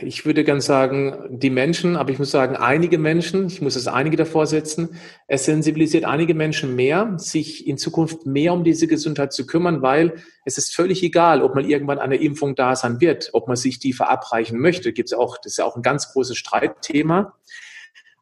[0.02, 3.86] ich würde ganz sagen, die Menschen, aber ich muss sagen, einige Menschen, ich muss es
[3.86, 9.32] einige davor setzen, es sensibilisiert einige Menschen mehr, sich in Zukunft mehr um diese Gesundheit
[9.32, 13.30] zu kümmern, weil es ist völlig egal, ob man irgendwann eine Impfung da sein wird,
[13.32, 14.92] ob man sich die verabreichen möchte.
[14.92, 17.34] Gibt's auch, das ist ja auch ein ganz großes Streitthema.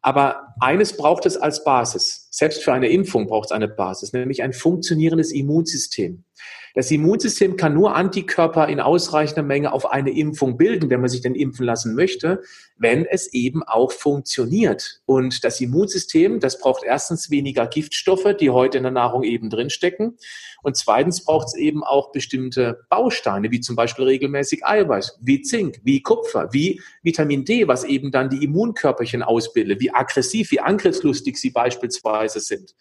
[0.01, 2.27] Aber eines braucht es als Basis.
[2.31, 6.23] Selbst für eine Impfung braucht es eine Basis, nämlich ein funktionierendes Immunsystem.
[6.73, 11.21] Das Immunsystem kann nur Antikörper in ausreichender Menge auf eine Impfung bilden, wenn man sich
[11.21, 12.41] denn impfen lassen möchte,
[12.77, 15.01] wenn es eben auch funktioniert.
[15.05, 20.17] Und das Immunsystem, das braucht erstens weniger Giftstoffe, die heute in der Nahrung eben drinstecken.
[20.63, 25.81] Und zweitens braucht es eben auch bestimmte Bausteine, wie zum Beispiel regelmäßig Eiweiß, wie Zink,
[25.83, 31.37] wie Kupfer, wie Vitamin D, was eben dann die Immunkörperchen ausbildet, wie aggressiv, wie angriffslustig
[31.37, 32.75] sie beispielsweise sind.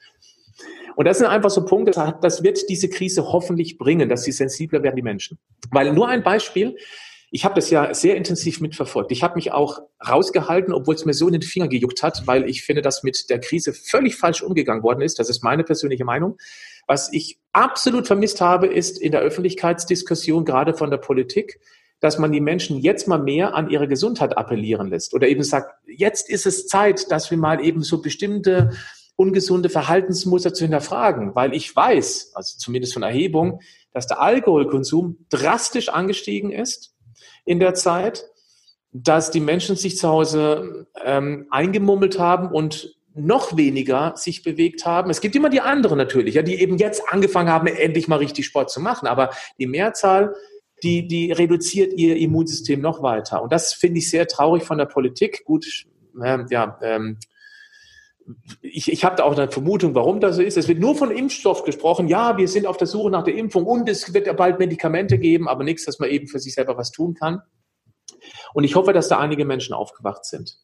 [1.00, 4.82] Und das sind einfach so Punkte, das wird diese Krise hoffentlich bringen, dass sie sensibler
[4.82, 5.38] werden, die Menschen.
[5.70, 6.76] Weil nur ein Beispiel,
[7.30, 9.10] ich habe das ja sehr intensiv mitverfolgt.
[9.10, 12.46] Ich habe mich auch rausgehalten, obwohl es mir so in den Finger gejuckt hat, weil
[12.46, 15.18] ich finde, dass mit der Krise völlig falsch umgegangen worden ist.
[15.18, 16.36] Das ist meine persönliche Meinung.
[16.86, 21.60] Was ich absolut vermisst habe, ist in der Öffentlichkeitsdiskussion, gerade von der Politik,
[22.00, 25.72] dass man die Menschen jetzt mal mehr an ihre Gesundheit appellieren lässt oder eben sagt,
[25.86, 28.72] jetzt ist es Zeit, dass wir mal eben so bestimmte
[29.20, 33.60] ungesunde Verhaltensmuster zu hinterfragen, weil ich weiß, also zumindest von Erhebung,
[33.92, 36.94] dass der Alkoholkonsum drastisch angestiegen ist
[37.44, 38.24] in der Zeit,
[38.92, 45.10] dass die Menschen sich zu Hause ähm, eingemummelt haben und noch weniger sich bewegt haben.
[45.10, 48.46] Es gibt immer die anderen natürlich, ja, die eben jetzt angefangen haben, endlich mal richtig
[48.46, 49.06] Sport zu machen.
[49.06, 50.34] Aber die Mehrzahl,
[50.82, 53.42] die, die reduziert ihr Immunsystem noch weiter.
[53.42, 55.44] Und das finde ich sehr traurig von der Politik.
[55.44, 55.84] Gut,
[56.24, 57.18] ähm, ja, ähm,
[58.62, 60.56] ich, ich habe da auch eine Vermutung, warum das so ist.
[60.56, 62.08] Es wird nur von Impfstoff gesprochen.
[62.08, 65.18] Ja, wir sind auf der Suche nach der Impfung und es wird ja bald Medikamente
[65.18, 67.42] geben, aber nichts, dass man eben für sich selber was tun kann.
[68.54, 70.58] Und ich hoffe, dass da einige Menschen aufgewacht sind.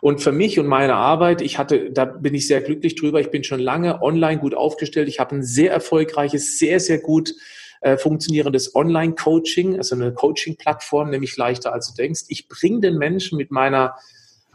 [0.00, 3.20] Und für mich und meine Arbeit, ich hatte, da bin ich sehr glücklich drüber.
[3.20, 5.08] Ich bin schon lange online gut aufgestellt.
[5.08, 7.34] Ich habe ein sehr erfolgreiches, sehr, sehr gut
[7.80, 12.22] äh, funktionierendes Online-Coaching, also eine Coaching-Plattform, nämlich leichter als du denkst.
[12.28, 13.96] Ich bringe den Menschen mit meiner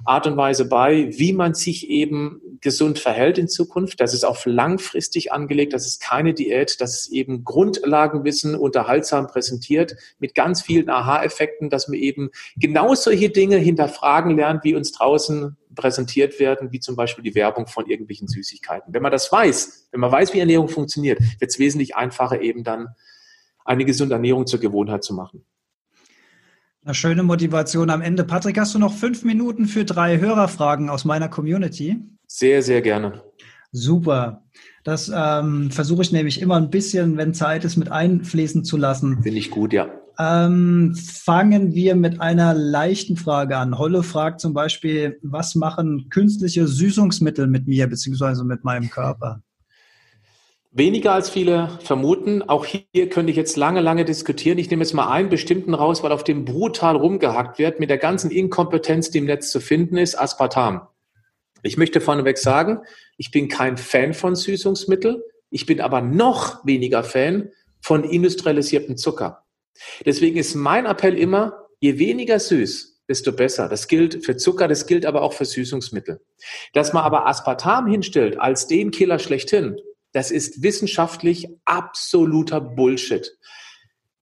[0.06, 4.00] Art und Weise bei, wie man sich eben gesund verhält in Zukunft.
[4.02, 9.96] Das ist auf langfristig angelegt, das ist keine Diät, das ist eben Grundlagenwissen unterhaltsam präsentiert
[10.20, 15.58] mit ganz vielen Aha-Effekten, dass man eben genau solche Dinge hinterfragen lernt, wie uns draußen
[15.76, 18.94] präsentiert werden, wie zum Beispiel die Werbung von irgendwelchen Süßigkeiten.
[18.94, 22.64] Wenn man das weiß, wenn man weiß, wie Ernährung funktioniert, wird es wesentlich einfacher, eben
[22.64, 22.90] dann
[23.64, 25.46] eine gesunde Ernährung zur Gewohnheit zu machen.
[26.86, 28.24] Eine schöne Motivation am Ende.
[28.24, 31.98] Patrick, hast du noch fünf Minuten für drei Hörerfragen aus meiner Community?
[32.26, 33.22] Sehr, sehr gerne.
[33.72, 34.44] Super.
[34.84, 39.22] Das ähm, versuche ich nämlich immer ein bisschen, wenn Zeit ist, mit einfließen zu lassen.
[39.22, 39.90] Finde ich gut, ja.
[40.18, 43.78] Ähm, fangen wir mit einer leichten Frage an.
[43.78, 49.42] Holle fragt zum Beispiel, was machen künstliche Süßungsmittel mit mir beziehungsweise mit meinem Körper?
[50.72, 52.44] Weniger als viele vermuten.
[52.44, 54.60] Auch hier könnte ich jetzt lange, lange diskutieren.
[54.60, 57.98] Ich nehme jetzt mal einen bestimmten raus, weil auf dem brutal rumgehackt wird, mit der
[57.98, 60.88] ganzen Inkompetenz, die im Netz zu finden ist, Aspartam.
[61.64, 62.82] Ich möchte vorneweg sagen,
[63.18, 65.24] ich bin kein Fan von Süßungsmittel.
[65.50, 67.50] Ich bin aber noch weniger Fan
[67.82, 69.46] von industrialisiertem Zucker.
[70.06, 73.70] Deswegen ist mein Appell immer, je weniger süß, desto besser.
[73.70, 76.22] Das gilt für Zucker, das gilt aber auch für Süßungsmittel.
[76.74, 79.80] Dass man aber Aspartam hinstellt als den Killer schlechthin,
[80.12, 83.38] das ist wissenschaftlich absoluter Bullshit.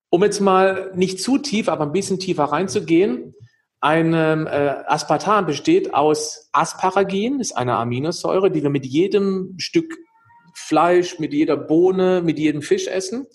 [0.10, 3.34] Um jetzt mal nicht zu tief, aber ein bisschen tiefer reinzugehen,
[3.80, 9.98] ein äh, Aspartam besteht aus Asparagin, ist eine Aminosäure, die wir mit jedem Stück
[10.56, 13.28] Fleisch, mit jeder Bohne, mit jedem Fisch essen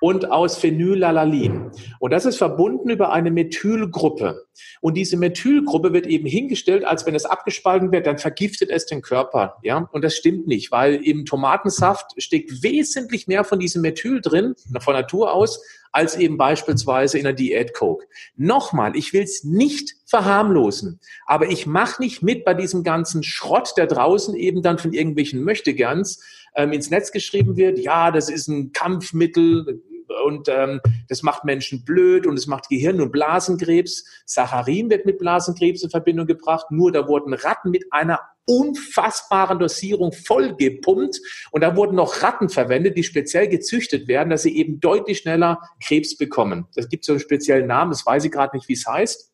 [0.00, 1.70] und aus Phenylalalin.
[1.98, 4.46] Und das ist verbunden über eine Methylgruppe.
[4.80, 9.02] Und diese Methylgruppe wird eben hingestellt, als wenn es abgespalten wird, dann vergiftet es den
[9.02, 9.56] Körper.
[9.62, 14.54] Ja, und das stimmt nicht, weil im Tomatensaft steckt wesentlich mehr von diesem Methyl drin,
[14.80, 15.60] von Natur aus,
[15.92, 18.06] als eben beispielsweise in der Diät Coke.
[18.36, 23.72] Nochmal, ich will es nicht verharmlosen, aber ich mache nicht mit bei diesem ganzen Schrott,
[23.76, 26.22] der draußen eben dann von irgendwelchen Möchtegans
[26.54, 27.78] ähm, ins Netz geschrieben wird.
[27.78, 29.82] Ja, das ist ein Kampfmittel,
[30.24, 34.04] und ähm, das macht Menschen blöd und es macht Gehirn- und Blasenkrebs.
[34.26, 36.70] Saccharin wird mit Blasenkrebs in Verbindung gebracht.
[36.70, 42.96] Nur da wurden Ratten mit einer unfassbaren Dosierung vollgepumpt und da wurden noch Ratten verwendet,
[42.96, 46.66] die speziell gezüchtet werden, dass sie eben deutlich schneller Krebs bekommen.
[46.74, 49.32] Das gibt so einen speziellen Namen, das weiß ich gerade nicht, wie es heißt.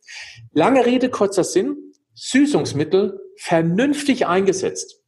[0.53, 1.77] Lange Rede, kurzer Sinn.
[2.15, 5.05] Süßungsmittel vernünftig eingesetzt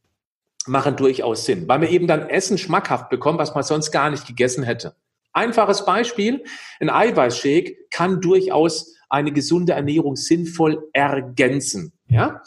[0.67, 4.27] machen durchaus Sinn, weil wir eben dann Essen schmackhaft bekommen, was man sonst gar nicht
[4.27, 4.95] gegessen hätte.
[5.37, 6.43] Einfaches Beispiel,
[6.79, 11.93] ein Eiweißshake kann durchaus eine gesunde Ernährung sinnvoll ergänzen.
[12.07, 12.41] Ja?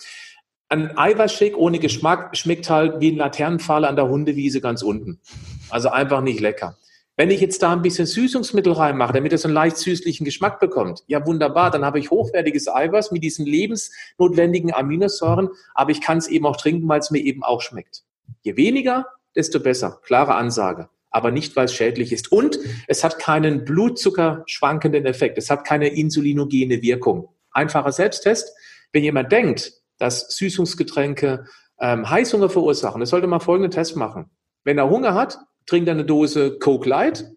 [0.69, 5.21] Ein Eiweißshake ohne Geschmack schmeckt halt wie ein Laternenpfahl an der Hundewiese ganz unten.
[5.69, 6.79] Also einfach nicht lecker.
[7.17, 11.05] Wenn ich jetzt da ein bisschen Süßungsmittel reinmache, damit es einen leicht süßlichen Geschmack bekommt,
[11.07, 16.27] ja wunderbar, dann habe ich hochwertiges Eiweiß mit diesen lebensnotwendigen Aminosäuren, aber ich kann es
[16.27, 18.03] eben auch trinken, weil es mir eben auch schmeckt.
[18.43, 20.01] Je weniger, desto besser.
[20.03, 22.33] Klare Ansage aber nicht, weil es schädlich ist.
[22.33, 25.39] Und es hat keinen blutzuckerschwankenden Effekt.
[25.39, 27.29] Es hat keine insulinogene Wirkung.
[27.53, 28.55] Einfacher Selbsttest.
[28.93, 31.45] Wenn jemand denkt, dass Süßungsgetränke
[31.81, 34.31] ähm, Heißhunger verursachen, dann sollte man folgenden Test machen.
[34.65, 37.31] Wenn er Hunger hat, trinkt er eine Dose Coke Light.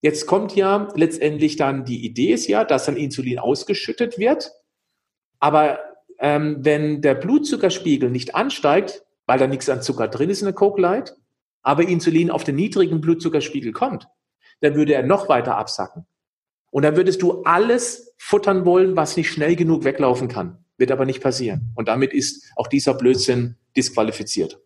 [0.00, 4.52] Jetzt kommt ja letztendlich dann die Idee ist ja, dass dann Insulin ausgeschüttet wird.
[5.38, 5.78] Aber
[6.18, 10.54] ähm, wenn der Blutzuckerspiegel nicht ansteigt, weil da nichts an Zucker drin ist in der
[10.54, 11.16] Coke Light,
[11.62, 14.08] aber Insulin auf den niedrigen Blutzuckerspiegel kommt,
[14.60, 16.06] dann würde er noch weiter absacken.
[16.70, 20.64] Und dann würdest du alles futtern wollen, was nicht schnell genug weglaufen kann.
[20.78, 21.72] Wird aber nicht passieren.
[21.74, 24.58] Und damit ist auch dieser Blödsinn disqualifiziert.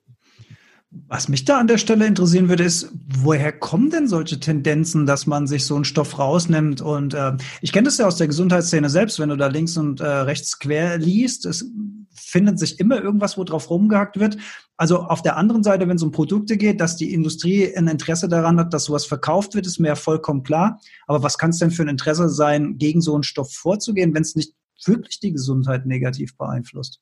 [1.09, 5.26] Was mich da an der Stelle interessieren würde, ist, woher kommen denn solche Tendenzen, dass
[5.26, 6.80] man sich so einen Stoff rausnimmt?
[6.80, 10.01] Und äh, ich kenne das ja aus der Gesundheitsszene selbst, wenn du da links und
[10.01, 11.44] äh, rechts quer liest.
[11.44, 11.68] Es
[12.14, 14.38] findet sich immer irgendwas, wo drauf rumgehackt wird.
[14.76, 18.28] Also auf der anderen Seite, wenn es um Produkte geht, dass die Industrie ein Interesse
[18.28, 20.80] daran hat, dass sowas verkauft wird, ist mir ja vollkommen klar.
[21.06, 24.22] Aber was kann es denn für ein Interesse sein, gegen so einen Stoff vorzugehen, wenn
[24.22, 24.52] es nicht
[24.84, 27.00] wirklich die Gesundheit negativ beeinflusst?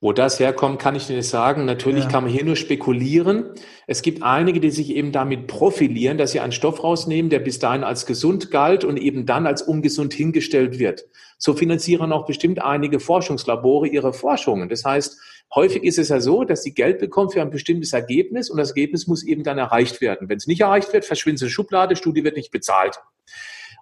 [0.00, 1.64] Wo das herkommt, kann ich dir nicht sagen.
[1.64, 2.10] Natürlich ja.
[2.10, 3.46] kann man hier nur spekulieren.
[3.88, 7.58] Es gibt einige, die sich eben damit profilieren, dass sie einen Stoff rausnehmen, der bis
[7.58, 11.06] dahin als gesund galt und eben dann als ungesund hingestellt wird.
[11.36, 14.68] So finanzieren auch bestimmt einige Forschungslabore ihre Forschungen.
[14.68, 15.18] Das heißt,
[15.54, 18.70] häufig ist es ja so, dass sie Geld bekommen für ein bestimmtes Ergebnis und das
[18.70, 20.28] Ergebnis muss eben dann erreicht werden.
[20.28, 23.00] Wenn es nicht erreicht wird, verschwindet es in Schublade, Studie wird nicht bezahlt.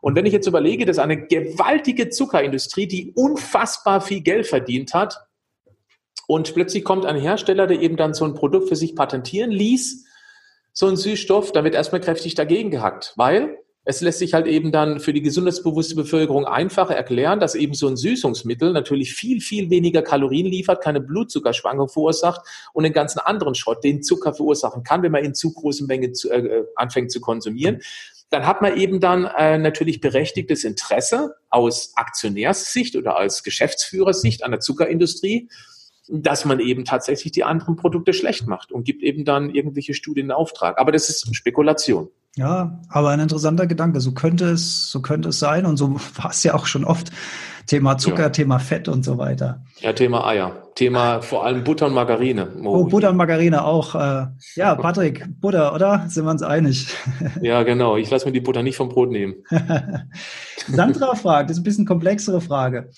[0.00, 5.26] Und wenn ich jetzt überlege, dass eine gewaltige Zuckerindustrie, die unfassbar viel Geld verdient hat,
[6.26, 10.06] und plötzlich kommt ein Hersteller, der eben dann so ein Produkt für sich patentieren ließ,
[10.72, 13.58] so ein Süßstoff, da wird erstmal kräftig dagegen gehackt, weil
[13.88, 17.86] es lässt sich halt eben dann für die gesundheitsbewusste Bevölkerung einfacher erklären, dass eben so
[17.86, 22.40] ein Süßungsmittel natürlich viel, viel weniger Kalorien liefert, keine Blutzuckerschwankung verursacht
[22.72, 26.16] und den ganzen anderen Schrott, den Zucker verursachen kann, wenn man in zu großen Mengen
[26.16, 27.80] zu, äh, anfängt zu konsumieren.
[28.30, 34.50] Dann hat man eben dann äh, natürlich berechtigtes Interesse aus Aktionärssicht oder als Geschäftsführersicht an
[34.50, 35.48] der Zuckerindustrie,
[36.08, 40.26] dass man eben tatsächlich die anderen Produkte schlecht macht und gibt eben dann irgendwelche Studien
[40.26, 40.76] in Auftrag.
[40.80, 42.10] Aber das ist Spekulation.
[42.36, 44.00] Ja, aber ein interessanter Gedanke.
[44.00, 47.10] So könnte es, so könnte es sein und so war es ja auch schon oft.
[47.66, 48.28] Thema Zucker, ja.
[48.28, 49.64] Thema Fett und so weiter.
[49.80, 50.52] Ja, Thema Eier.
[50.76, 52.48] Thema vor allem Butter und Margarine.
[52.62, 53.96] Oh, oh Butter und Margarine auch.
[53.96, 56.04] Äh, ja, Patrick, Butter, oder?
[56.08, 56.86] Sind wir uns einig?
[57.40, 57.96] Ja, genau.
[57.96, 59.34] Ich lasse mir die Butter nicht vom Brot nehmen.
[60.68, 62.90] Sandra fragt, das ist ein bisschen komplexere Frage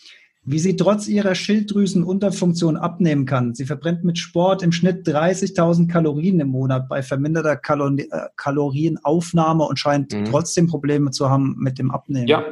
[0.51, 3.55] wie sie trotz ihrer Schilddrüsenunterfunktion abnehmen kann.
[3.55, 9.65] Sie verbrennt mit Sport im Schnitt 30.000 Kalorien im Monat bei verminderter Kalor äh, Kalorienaufnahme
[9.65, 10.25] und scheint mhm.
[10.25, 12.29] trotzdem Probleme zu haben mit dem Abnehmen.
[12.29, 12.45] Ja,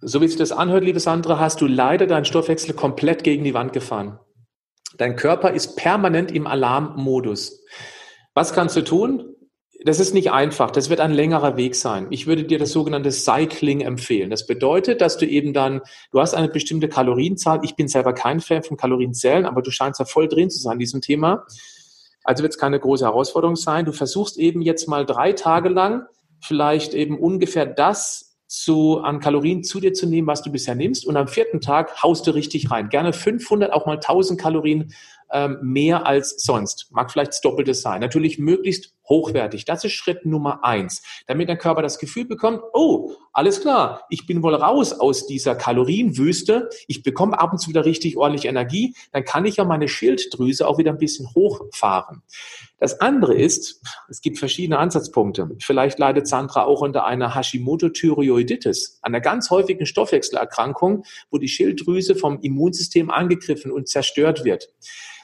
[0.00, 3.52] so wie sich das anhört, liebe Sandra, hast du leider deinen Stoffwechsel komplett gegen die
[3.52, 4.18] Wand gefahren.
[4.96, 7.62] Dein Körper ist permanent im Alarmmodus.
[8.34, 9.34] Was kannst du tun?
[9.84, 10.70] Das ist nicht einfach.
[10.70, 12.06] Das wird ein längerer Weg sein.
[12.10, 14.30] Ich würde dir das sogenannte Cycling empfehlen.
[14.30, 15.80] Das bedeutet, dass du eben dann,
[16.12, 17.60] du hast eine bestimmte Kalorienzahl.
[17.62, 20.74] Ich bin selber kein Fan von Kalorienzählen, aber du scheinst ja voll drin zu sein
[20.74, 21.46] in diesem Thema.
[22.24, 23.86] Also wird es keine große Herausforderung sein.
[23.86, 26.06] Du versuchst eben jetzt mal drei Tage lang
[26.42, 31.06] vielleicht eben ungefähr das zu, an Kalorien zu dir zu nehmen, was du bisher nimmst.
[31.06, 32.88] Und am vierten Tag haust du richtig rein.
[32.88, 34.92] Gerne 500, auch mal 1000 Kalorien
[35.32, 36.88] ähm, mehr als sonst.
[36.90, 38.00] Mag vielleicht das Doppelte sein.
[38.00, 39.66] Natürlich möglichst hochwertig.
[39.66, 44.26] Das ist Schritt Nummer eins, damit der Körper das Gefühl bekommt, oh, alles klar, ich
[44.26, 48.94] bin wohl raus aus dieser Kalorienwüste, ich bekomme ab und zu wieder richtig ordentlich Energie,
[49.12, 52.22] dann kann ich ja meine Schilddrüse auch wieder ein bisschen hochfahren.
[52.78, 55.50] Das andere ist, es gibt verschiedene Ansatzpunkte.
[55.60, 62.40] Vielleicht leidet Sandra auch unter einer Hashimoto-Thyreoiditis, einer ganz häufigen Stoffwechselerkrankung, wo die Schilddrüse vom
[62.40, 64.70] Immunsystem angegriffen und zerstört wird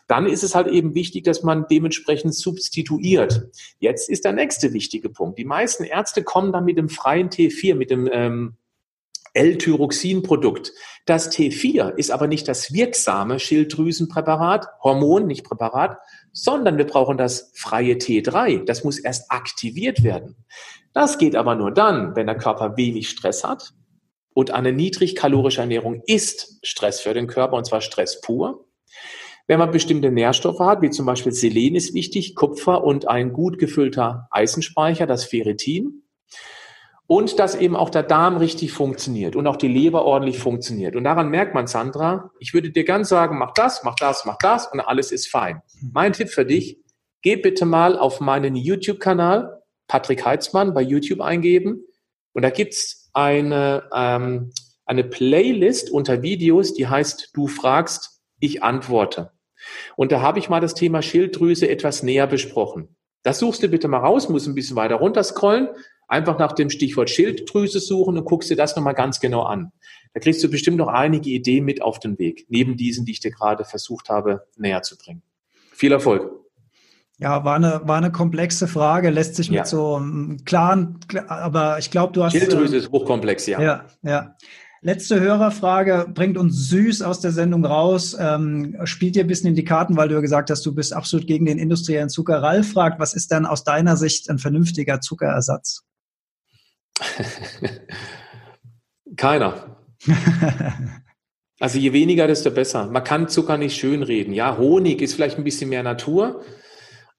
[0.07, 3.49] dann ist es halt eben wichtig, dass man dementsprechend substituiert.
[3.79, 5.39] Jetzt ist der nächste wichtige Punkt.
[5.39, 8.57] Die meisten Ärzte kommen dann mit dem freien T4, mit dem ähm,
[9.37, 10.73] L-Tyroxin-Produkt.
[11.05, 15.99] Das T4 ist aber nicht das wirksame Schilddrüsenpräparat, Hormon, nicht Präparat,
[16.33, 18.65] sondern wir brauchen das freie T3.
[18.65, 20.37] Das muss erst aktiviert werden.
[20.93, 23.75] Das geht aber nur dann, wenn der Körper wenig Stress hat.
[24.33, 28.67] Und eine niedrigkalorische Ernährung ist Stress für den Körper, und zwar Stress pur.
[29.47, 33.59] Wenn man bestimmte Nährstoffe hat, wie zum Beispiel Selen ist wichtig, Kupfer und ein gut
[33.59, 36.03] gefüllter Eisenspeicher, das Ferritin.
[37.07, 40.97] Und dass eben auch der Darm richtig funktioniert und auch die Leber ordentlich funktioniert.
[40.97, 44.39] Und daran merkt man, Sandra, ich würde dir ganz sagen, mach das, mach das, mach
[44.39, 45.63] das und alles ist fein.
[45.93, 46.81] Mein Tipp für dich,
[47.23, 51.85] geh bitte mal auf meinen YouTube-Kanal, Patrick Heitzmann, bei YouTube eingeben.
[52.33, 54.51] Und da gibt's eine, ähm,
[54.85, 59.36] eine Playlist unter Videos, die heißt Du fragst, ich antworte.
[59.97, 62.97] Und da habe ich mal das Thema Schilddrüse etwas näher besprochen.
[63.23, 65.69] Das suchst du bitte mal raus, muss ein bisschen weiter runter scrollen,
[66.09, 69.73] einfach nach dem Stichwort Schilddrüse suchen und guckst dir das nochmal ganz genau an.
[70.15, 73.21] Da kriegst du bestimmt noch einige Ideen mit auf den Weg, neben diesen, die ich
[73.21, 75.23] dir gerade versucht habe, näher zu bringen.
[75.73, 76.31] Viel Erfolg.
[77.19, 79.65] Ja, war eine, war eine komplexe Frage, lässt sich mit ja.
[79.65, 82.33] so einem klaren, aber ich glaube, du hast.
[82.33, 83.61] Schilddrüse ist hochkomplex, ja.
[83.61, 84.37] Ja, ja.
[84.83, 88.17] Letzte Hörerfrage bringt uns süß aus der Sendung raus.
[88.19, 90.93] Ähm, spielt dir ein bisschen in die Karten, weil du ja gesagt hast, du bist
[90.93, 92.43] absolut gegen den industriellen Zucker.
[92.43, 95.83] Ralf fragt, was ist denn aus deiner Sicht ein vernünftiger Zuckerersatz?
[99.17, 99.77] Keiner.
[101.61, 102.87] also je weniger, desto besser.
[102.87, 104.35] Man kann Zucker nicht schönreden.
[104.35, 106.43] Ja, Honig ist vielleicht ein bisschen mehr Natur,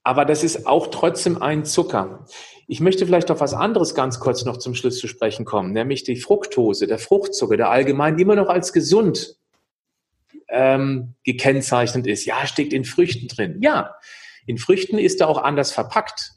[0.03, 2.25] aber das ist auch trotzdem ein Zucker.
[2.69, 6.03] Ich möchte vielleicht auf was anderes ganz kurz noch zum Schluss zu sprechen kommen, nämlich
[6.03, 9.37] die Fructose, der Fruchtzucker, der allgemein immer noch als gesund
[10.49, 12.25] ähm, gekennzeichnet ist.
[12.25, 13.59] Ja, steckt in Früchten drin.
[13.61, 13.95] Ja,
[14.45, 16.33] in Früchten ist er auch anders verpackt.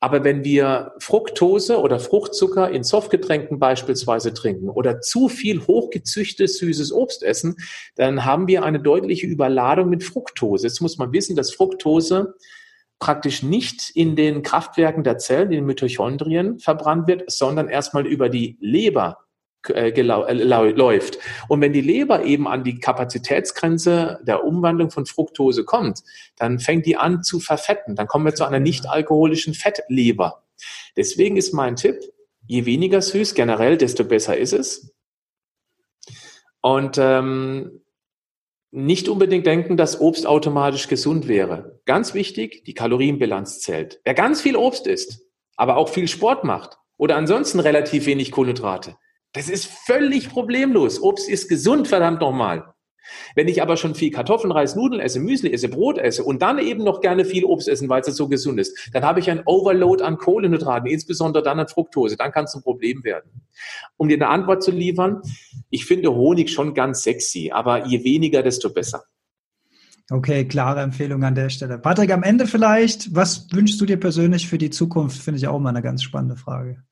[0.00, 6.92] Aber wenn wir Fructose oder Fruchtzucker in Softgetränken beispielsweise trinken oder zu viel hochgezüchtetes süßes
[6.92, 7.56] Obst essen,
[7.94, 10.66] dann haben wir eine deutliche Überladung mit Fructose.
[10.66, 12.34] Jetzt muss man wissen, dass Fructose
[12.98, 18.28] praktisch nicht in den Kraftwerken der Zellen, in den Mitochondrien verbrannt wird, sondern erstmal über
[18.28, 19.18] die Leber
[19.68, 21.18] äh, äh, läuft.
[21.48, 26.02] Und wenn die Leber eben an die Kapazitätsgrenze der Umwandlung von Fructose kommt,
[26.36, 27.96] dann fängt die an zu verfetten.
[27.96, 30.44] Dann kommen wir zu einer nicht alkoholischen Fettleber.
[30.96, 32.00] Deswegen ist mein Tipp,
[32.46, 34.94] je weniger süß generell, desto besser ist es.
[36.60, 37.82] Und ähm,
[38.70, 41.80] nicht unbedingt denken, dass Obst automatisch gesund wäre.
[41.86, 44.00] Ganz wichtig, die Kalorienbilanz zählt.
[44.04, 45.22] Wer ganz viel Obst isst,
[45.56, 48.96] aber auch viel Sport macht oder ansonsten relativ wenig Kohlenhydrate,
[49.32, 51.02] das ist völlig problemlos.
[51.02, 52.74] Obst ist gesund, verdammt nochmal.
[53.34, 56.58] Wenn ich aber schon viel Kartoffeln, Reis, Nudeln esse, Müsli esse, Brot esse und dann
[56.58, 59.42] eben noch gerne viel Obst essen, weil es so gesund ist, dann habe ich ein
[59.44, 62.16] Overload an Kohlenhydraten, insbesondere dann an Fructose.
[62.16, 63.42] Dann kann es ein Problem werden.
[63.96, 65.22] Um dir eine Antwort zu liefern,
[65.70, 69.04] ich finde Honig schon ganz sexy, aber je weniger, desto besser.
[70.10, 71.78] Okay, klare Empfehlung an der Stelle.
[71.78, 75.20] Patrick, am Ende vielleicht, was wünschst du dir persönlich für die Zukunft?
[75.20, 76.84] Finde ich auch mal eine ganz spannende Frage.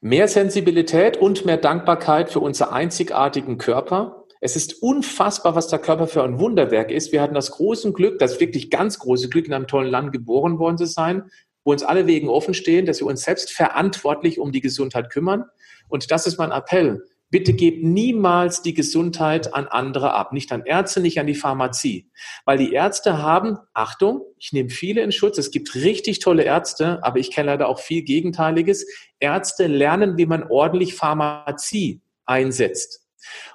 [0.00, 4.24] Mehr Sensibilität und mehr Dankbarkeit für unseren einzigartigen Körper.
[4.40, 7.12] Es ist unfassbar, was der Körper für ein Wunderwerk ist.
[7.12, 10.58] Wir hatten das große Glück, das wirklich ganz große Glück, in einem tollen Land geboren
[10.58, 11.30] worden zu sein,
[11.64, 15.44] wo uns alle Wegen offen stehen, dass wir uns selbst verantwortlich um die Gesundheit kümmern.
[15.88, 17.02] Und das ist mein Appell.
[17.30, 22.10] Bitte gebt niemals die Gesundheit an andere ab, nicht an Ärzte, nicht an die Pharmazie,
[22.46, 27.00] weil die Ärzte haben, Achtung, ich nehme viele in Schutz, es gibt richtig tolle Ärzte,
[27.02, 28.86] aber ich kenne leider auch viel Gegenteiliges.
[29.20, 33.07] Ärzte lernen, wie man ordentlich Pharmazie einsetzt.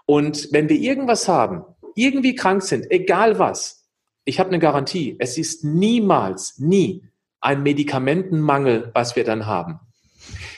[0.05, 1.63] Und wenn wir irgendwas haben,
[1.95, 3.87] irgendwie krank sind, egal was,
[4.25, 7.03] ich habe eine Garantie, es ist niemals, nie
[7.41, 9.79] ein Medikamentenmangel, was wir dann haben.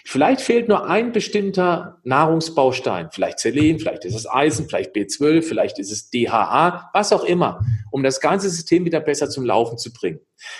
[0.07, 5.79] Vielleicht fehlt nur ein bestimmter Nahrungsbaustein, vielleicht Selen, vielleicht ist es Eisen, vielleicht B12, vielleicht
[5.79, 9.91] ist es DHA, was auch immer, um das ganze System wieder besser zum Laufen zu
[9.91, 10.19] bringen.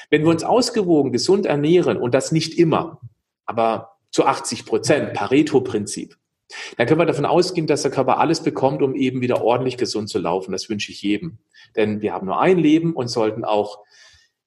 [0.10, 3.00] Wenn wir uns ausgewogen, gesund ernähren und das nicht immer,
[3.46, 6.18] aber zu 80 Prozent, Pareto-Prinzip,
[6.78, 10.10] dann können wir davon ausgehen, dass der Körper alles bekommt, um eben wieder ordentlich gesund
[10.10, 10.52] zu laufen.
[10.52, 11.40] Das wünsche ich jedem.
[11.76, 13.80] Denn wir haben nur ein Leben und sollten auch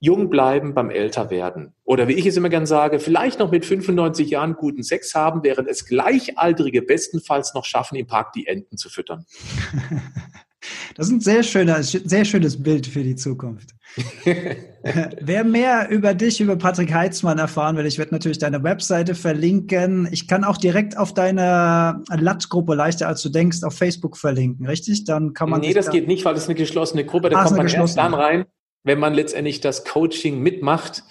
[0.00, 1.74] jung bleiben beim Älterwerden.
[1.84, 5.42] Oder wie ich es immer gern sage, vielleicht noch mit 95 Jahren guten Sex haben,
[5.42, 9.26] während es Gleichaltrige bestenfalls noch schaffen, im Park die Enten zu füttern.
[10.94, 13.70] Das ist ein sehr, schöner, sehr schönes Bild für die Zukunft.
[15.20, 20.08] Wer mehr über dich, über Patrick Heitzmann erfahren will, ich werde natürlich deine Webseite verlinken.
[20.10, 25.04] Ich kann auch direkt auf deine LAT-Gruppe leichter als du denkst auf Facebook verlinken, richtig?
[25.04, 25.60] Dann kann man.
[25.60, 27.30] Nee, das da geht nicht, weil das ist eine geschlossene Gruppe.
[27.30, 28.44] Da Ach, kommt man erst dann rein,
[28.84, 31.04] wenn man letztendlich das Coaching mitmacht.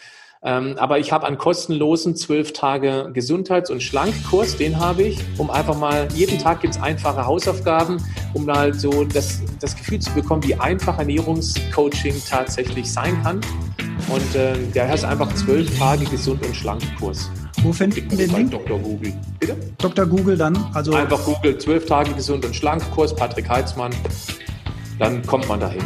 [0.44, 5.50] Ähm, aber ich habe einen kostenlosen zwölf Tage Gesundheits- und Schlankkurs, den habe ich, um
[5.50, 7.98] einfach mal, jeden Tag gibt es einfache Hausaufgaben,
[8.34, 13.42] um mal so das, das Gefühl zu bekommen, wie einfach Ernährungscoaching tatsächlich sein kann.
[14.10, 17.30] Und äh, der heißt einfach zwölf Tage Gesund- und Schlankkurs.
[17.64, 18.52] Wo finden wir den Link?
[18.52, 18.80] Dr.
[18.80, 19.14] Google.
[19.40, 19.58] Bitte?
[19.80, 20.06] Dr.
[20.06, 20.58] Google dann?
[20.74, 23.92] Also einfach Google, zwölf Tage Gesund- und Schlankkurs, Patrick Heitzmann.
[25.00, 25.84] Dann kommt man dahin.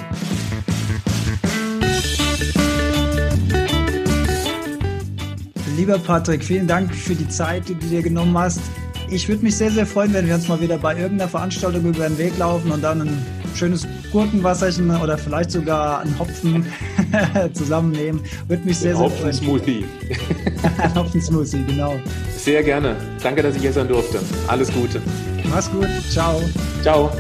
[5.77, 8.59] Lieber Patrick, vielen Dank für die Zeit, die du dir genommen hast.
[9.09, 12.07] Ich würde mich sehr, sehr freuen, wenn wir uns mal wieder bei irgendeiner Veranstaltung über
[12.07, 16.65] den Weg laufen und dann ein schönes Gurkenwasserchen oder vielleicht sogar einen Hopfen
[17.53, 18.21] zusammennehmen.
[18.47, 19.33] Würde mich sehr, sehr freuen.
[19.33, 19.85] Hopfen-Smoothie.
[20.95, 21.99] Hopfen-Smoothie, genau.
[22.37, 22.95] Sehr gerne.
[23.21, 24.19] Danke, dass ich hier sein durfte.
[24.47, 25.01] Alles Gute.
[25.49, 25.89] Mach's gut.
[26.09, 26.41] Ciao.
[26.81, 27.11] Ciao.